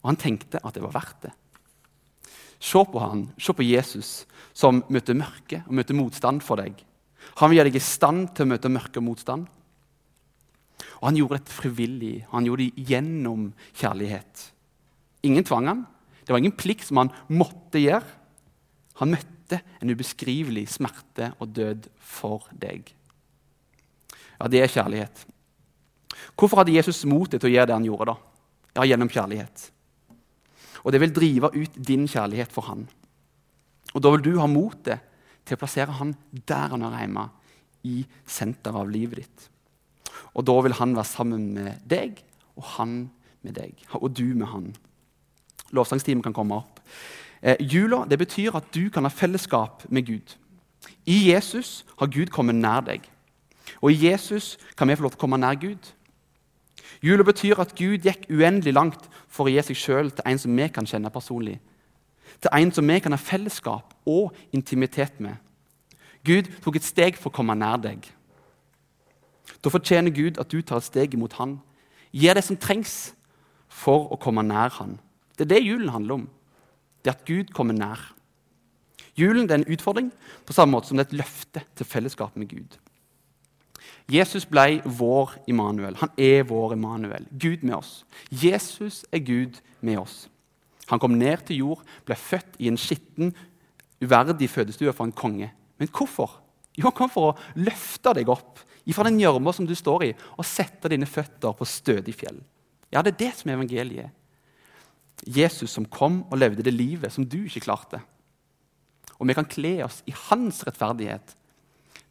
Og 0.00 0.12
han 0.12 0.20
tenkte 0.20 0.60
at 0.64 0.76
det 0.76 0.84
var 0.84 0.96
verdt 0.96 1.28
det. 1.28 1.32
Se 2.60 2.82
på 2.84 3.00
han, 3.00 3.24
se 3.40 3.54
på 3.56 3.64
Jesus, 3.64 4.10
som 4.52 4.82
møter 4.92 5.16
mørke 5.16 5.62
og 5.64 5.72
møter 5.78 5.96
motstand 5.96 6.44
for 6.44 6.60
deg. 6.60 6.76
Han 7.40 7.50
vil 7.50 7.60
gjøre 7.60 7.70
deg 7.70 7.80
i 7.80 7.84
stand 7.84 8.28
til 8.36 8.44
å 8.44 8.50
møte 8.52 8.72
mørke 8.72 9.00
og 9.00 9.06
motstand. 9.06 9.48
Og 11.00 11.08
han 11.08 11.16
gjorde 11.16 11.38
dette 11.40 11.56
frivillig. 11.56 12.14
Han 12.34 12.44
gjorde 12.44 12.66
det 12.66 12.84
gjennom 12.90 13.48
kjærlighet. 13.72 14.44
Ingen 15.24 15.46
tvang 15.48 15.68
han. 15.70 15.82
Det 16.24 16.34
var 16.34 16.42
ingen 16.42 16.56
plikt 16.56 16.88
som 16.88 17.00
han 17.00 17.12
måtte 17.32 17.80
gjøre. 17.80 18.04
Han 19.00 19.14
møtte 19.14 19.62
en 19.80 19.92
ubeskrivelig 19.92 20.66
smerte 20.76 21.32
og 21.40 21.54
død 21.56 21.88
for 21.96 22.44
deg. 22.52 22.92
Ja, 24.36 24.48
det 24.52 24.60
er 24.60 24.72
kjærlighet. 24.72 25.24
Hvorfor 26.36 26.62
hadde 26.62 26.74
Jesus 26.74 27.04
mot 27.08 27.30
til 27.30 27.48
å 27.48 27.52
gjøre 27.52 27.70
det 27.70 27.76
han 27.76 27.86
gjorde? 27.86 28.12
da? 28.12 28.16
Ja, 28.78 28.86
Gjennom 28.92 29.10
kjærlighet. 29.10 29.70
Og 30.84 30.92
det 30.92 31.00
vil 31.02 31.14
drive 31.14 31.50
ut 31.52 31.76
din 31.76 32.06
kjærlighet 32.08 32.52
for 32.52 32.68
han. 32.70 32.86
Og 33.94 34.02
da 34.02 34.12
vil 34.14 34.24
du 34.24 34.32
ha 34.38 34.48
motet 34.48 35.02
til 35.44 35.56
å 35.56 35.60
plassere 35.60 35.96
han 35.98 36.14
der 36.32 36.70
han 36.72 36.84
hører 36.86 37.04
hjemme, 37.04 37.28
i 37.80 38.02
senteret 38.28 38.76
av 38.76 38.90
livet 38.92 39.22
ditt. 39.22 39.46
Og 40.36 40.44
da 40.44 40.52
vil 40.60 40.76
han 40.76 40.92
være 40.96 41.08
sammen 41.08 41.46
med 41.56 41.80
deg, 41.88 42.18
og 42.60 42.66
han 42.76 42.98
med 43.40 43.56
deg, 43.56 43.72
og 43.96 44.12
du 44.12 44.34
med 44.34 44.50
han. 44.52 44.66
Lovsangstimen 45.72 46.22
kan 46.22 46.36
komme 46.36 46.58
opp. 46.60 46.82
Eh, 47.40 47.56
jula 47.60 48.04
det 48.04 48.18
betyr 48.20 48.58
at 48.58 48.68
du 48.74 48.90
kan 48.92 49.06
ha 49.08 49.12
fellesskap 49.12 49.86
med 49.88 50.06
Gud. 50.06 50.36
I 51.08 51.30
Jesus 51.30 51.86
har 51.98 52.12
Gud 52.12 52.32
kommet 52.34 52.58
nær 52.58 52.84
deg. 52.84 53.06
Og 53.80 53.92
i 53.92 54.10
Jesus 54.10 54.58
kan 54.76 54.88
vi 54.88 54.96
få 54.98 55.06
lov 55.06 55.14
til 55.14 55.20
å 55.20 55.24
komme 55.24 55.40
nær 55.40 55.56
Gud. 55.60 55.92
Jula 57.02 57.24
betyr 57.24 57.60
at 57.62 57.74
Gud 57.78 58.04
gikk 58.06 58.26
uendelig 58.30 58.74
langt 58.74 59.08
for 59.28 59.46
å 59.46 59.52
gi 59.52 59.62
seg 59.70 59.78
sjøl 59.78 60.10
til 60.14 60.26
en 60.26 60.40
som 60.40 60.56
vi 60.56 60.68
kan 60.68 60.88
kjenne 60.88 61.12
personlig 61.12 61.60
til 62.40 62.50
en 62.56 62.72
som 62.72 62.88
vi 62.88 62.98
kan 62.98 63.12
ha 63.12 63.20
fellesskap 63.20 63.94
og 64.06 64.34
intimitet 64.52 65.20
med. 65.20 65.36
Gud 66.24 66.50
tok 66.64 66.76
et 66.76 66.86
steg 66.86 67.16
for 67.18 67.30
å 67.30 67.36
komme 67.36 67.56
nær 67.56 67.80
deg. 67.80 68.04
Da 69.60 69.72
fortjener 69.72 70.14
Gud 70.14 70.38
at 70.40 70.52
du 70.52 70.60
tar 70.62 70.80
et 70.80 70.88
steg 70.88 71.14
imot 71.14 71.36
Han 71.40 71.58
gir 72.12 72.34
det 72.34 72.44
som 72.44 72.56
trengs 72.56 73.12
for 73.68 74.08
å 74.12 74.18
komme 74.20 74.44
nær 74.46 74.72
Han. 74.78 74.98
Det 75.36 75.46
er 75.46 75.54
det 75.54 75.64
julen 75.64 75.92
handler 75.92 76.20
om. 76.20 76.28
Det 77.02 77.12
er 77.12 77.16
at 77.16 77.26
Gud 77.28 77.52
kommer 77.56 77.76
nær. 77.76 78.00
Julen 79.16 79.48
er 79.50 79.60
en 79.60 79.68
utfordring 79.68 80.10
på 80.46 80.56
samme 80.56 80.76
måte 80.76 80.88
som 80.88 80.96
det 80.96 81.06
er 81.06 81.10
et 81.10 81.20
løfte 81.22 81.64
til 81.76 81.86
fellesskap 81.86 82.36
med 82.36 82.48
Gud. 82.48 82.76
Jesus 84.10 84.46
ble 84.48 84.80
vår 84.84 85.36
Immanuel. 85.50 85.96
Han 86.00 86.10
er 86.18 86.42
vår 86.48 86.74
Immanuel. 86.74 87.28
Gud 87.30 87.62
med 87.62 87.76
oss. 87.76 88.04
Jesus 88.30 89.04
er 89.12 89.22
Gud 89.22 89.60
med 89.80 90.00
oss. 90.02 90.24
Han 90.90 90.98
kom 90.98 91.14
ned 91.14 91.46
til 91.46 91.62
jord, 91.62 91.84
ble 92.04 92.16
født 92.18 92.58
i 92.58 92.66
en 92.70 92.78
skitten, 92.80 93.30
uverdig 94.02 94.48
fødestue 94.50 94.92
for 94.92 95.06
en 95.06 95.14
konge. 95.14 95.52
Men 95.78 95.90
hvorfor? 95.94 96.40
Jo, 96.76 96.88
han 96.88 96.96
kom 96.96 97.12
for 97.12 97.30
å 97.30 97.62
løfte 97.62 98.14
deg 98.18 98.30
opp 98.32 98.64
fra 98.90 99.06
den 99.06 99.20
gjørma 99.20 99.52
som 99.54 99.66
du 99.68 99.74
står 99.78 100.04
i, 100.08 100.14
og 100.34 100.46
sette 100.46 100.90
dine 100.90 101.06
føtter 101.06 101.54
på 101.54 101.66
stødig 101.68 102.14
fjell. 102.18 102.40
Ja, 102.90 103.04
det 103.06 103.12
er 103.12 103.20
det 103.20 103.34
som 103.38 103.50
er 103.50 103.58
evangeliet. 103.60 104.10
Jesus 105.26 105.70
som 105.76 105.86
kom 105.86 106.24
og 106.26 106.40
levde 106.40 106.64
det 106.66 106.74
livet 106.74 107.12
som 107.14 107.26
du 107.28 107.44
ikke 107.44 107.62
klarte. 107.68 108.00
Og 109.20 109.28
vi 109.28 109.36
kan 109.36 109.46
kle 109.46 109.74
oss 109.84 110.00
i 110.08 110.14
hans 110.26 110.62
rettferdighet. 110.66 111.36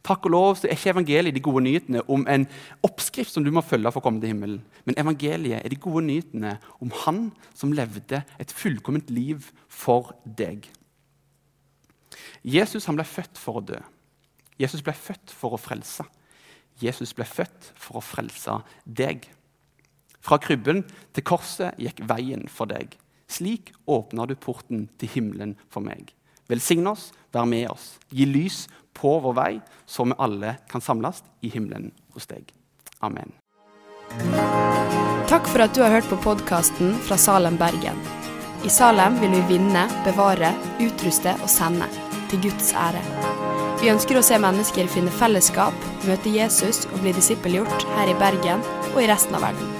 Takk 0.06 0.24
og 0.28 0.32
lov 0.32 0.50
så 0.56 0.68
er 0.68 0.78
ikke 0.78 0.94
evangeliet 0.94 1.36
de 1.36 1.42
gode 1.44 1.62
nyhetene 1.66 2.02
om 2.08 2.22
en 2.30 2.46
oppskrift 2.86 3.34
som 3.34 3.44
du 3.44 3.50
må 3.52 3.60
følge 3.64 3.90
for 3.92 4.00
å 4.00 4.04
komme 4.06 4.22
til 4.22 4.32
himmelen. 4.32 4.62
Men 4.88 4.96
evangeliet 5.00 5.60
er 5.60 5.72
de 5.72 5.76
gode 5.80 6.06
nyhetene 6.06 6.54
om 6.80 6.92
han 7.02 7.26
som 7.52 7.74
levde 7.76 8.22
et 8.40 8.54
fullkomment 8.56 9.10
liv 9.12 9.50
for 9.68 10.14
deg. 10.24 10.70
Jesus 12.40 12.88
ble 12.88 13.04
født 13.04 13.36
for 13.38 13.60
å 13.60 13.66
dø. 13.72 13.80
Jesus 14.60 14.80
ble 14.84 14.94
født 14.96 15.32
for 15.36 15.56
å 15.56 15.60
frelse. 15.60 16.06
Jesus 16.80 17.12
ble 17.16 17.26
født 17.28 17.72
for 17.76 18.00
å 18.00 18.04
frelse 18.04 18.56
deg. 18.84 19.28
Fra 20.24 20.40
krybben 20.40 20.82
til 21.16 21.24
korset 21.28 21.76
gikk 21.80 22.00
veien 22.08 22.46
for 22.48 22.68
deg. 22.68 22.96
Slik 23.30 23.74
åpner 23.88 24.28
du 24.28 24.34
porten 24.34 24.88
til 24.98 25.12
himmelen 25.12 25.54
for 25.68 25.84
meg. 25.84 26.14
Velsign 26.50 26.88
oss, 26.90 27.10
vær 27.32 27.46
med 27.46 27.68
oss, 27.70 27.94
gi 28.10 28.26
lys 28.26 28.64
på 28.96 29.18
vår 29.20 29.36
vei, 29.36 29.52
så 29.86 30.04
vi 30.04 30.16
alle 30.18 30.56
kan 30.70 30.80
samles 30.80 31.22
i 31.40 31.50
himmelen 31.52 31.90
hos 32.14 32.26
deg. 32.30 32.52
Amen. 33.00 33.32
Takk 35.30 35.46
for 35.46 35.62
at 35.62 35.74
du 35.74 35.82
har 35.84 35.94
hørt 35.94 36.08
på 36.10 36.18
podkasten 36.24 36.96
fra 37.06 37.18
Salem, 37.18 37.56
Bergen. 37.56 37.98
I 38.66 38.70
Salem 38.70 39.20
vil 39.20 39.30
vi 39.30 39.44
vinne, 39.54 39.86
bevare, 40.04 40.52
utruste 40.82 41.36
og 41.40 41.48
sende, 41.48 41.86
til 42.28 42.42
Guds 42.48 42.74
ære. 42.76 43.00
Vi 43.80 43.88
ønsker 43.88 44.18
å 44.18 44.24
se 44.24 44.36
mennesker 44.42 44.90
finne 44.92 45.12
fellesskap, 45.14 45.86
møte 46.04 46.34
Jesus 46.34 46.84
og 46.90 46.98
bli 47.00 47.14
disippelgjort 47.16 47.86
her 47.94 48.10
i 48.12 48.18
Bergen 48.20 48.60
og 48.90 49.00
i 49.00 49.08
resten 49.08 49.38
av 49.38 49.46
verden. 49.48 49.72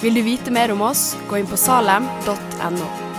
Vil 0.00 0.16
du 0.16 0.24
vite 0.24 0.50
mer 0.50 0.72
om 0.74 0.82
oss, 0.88 1.12
gå 1.28 1.38
inn 1.38 1.50
på 1.50 1.60
salem.no. 1.60 3.09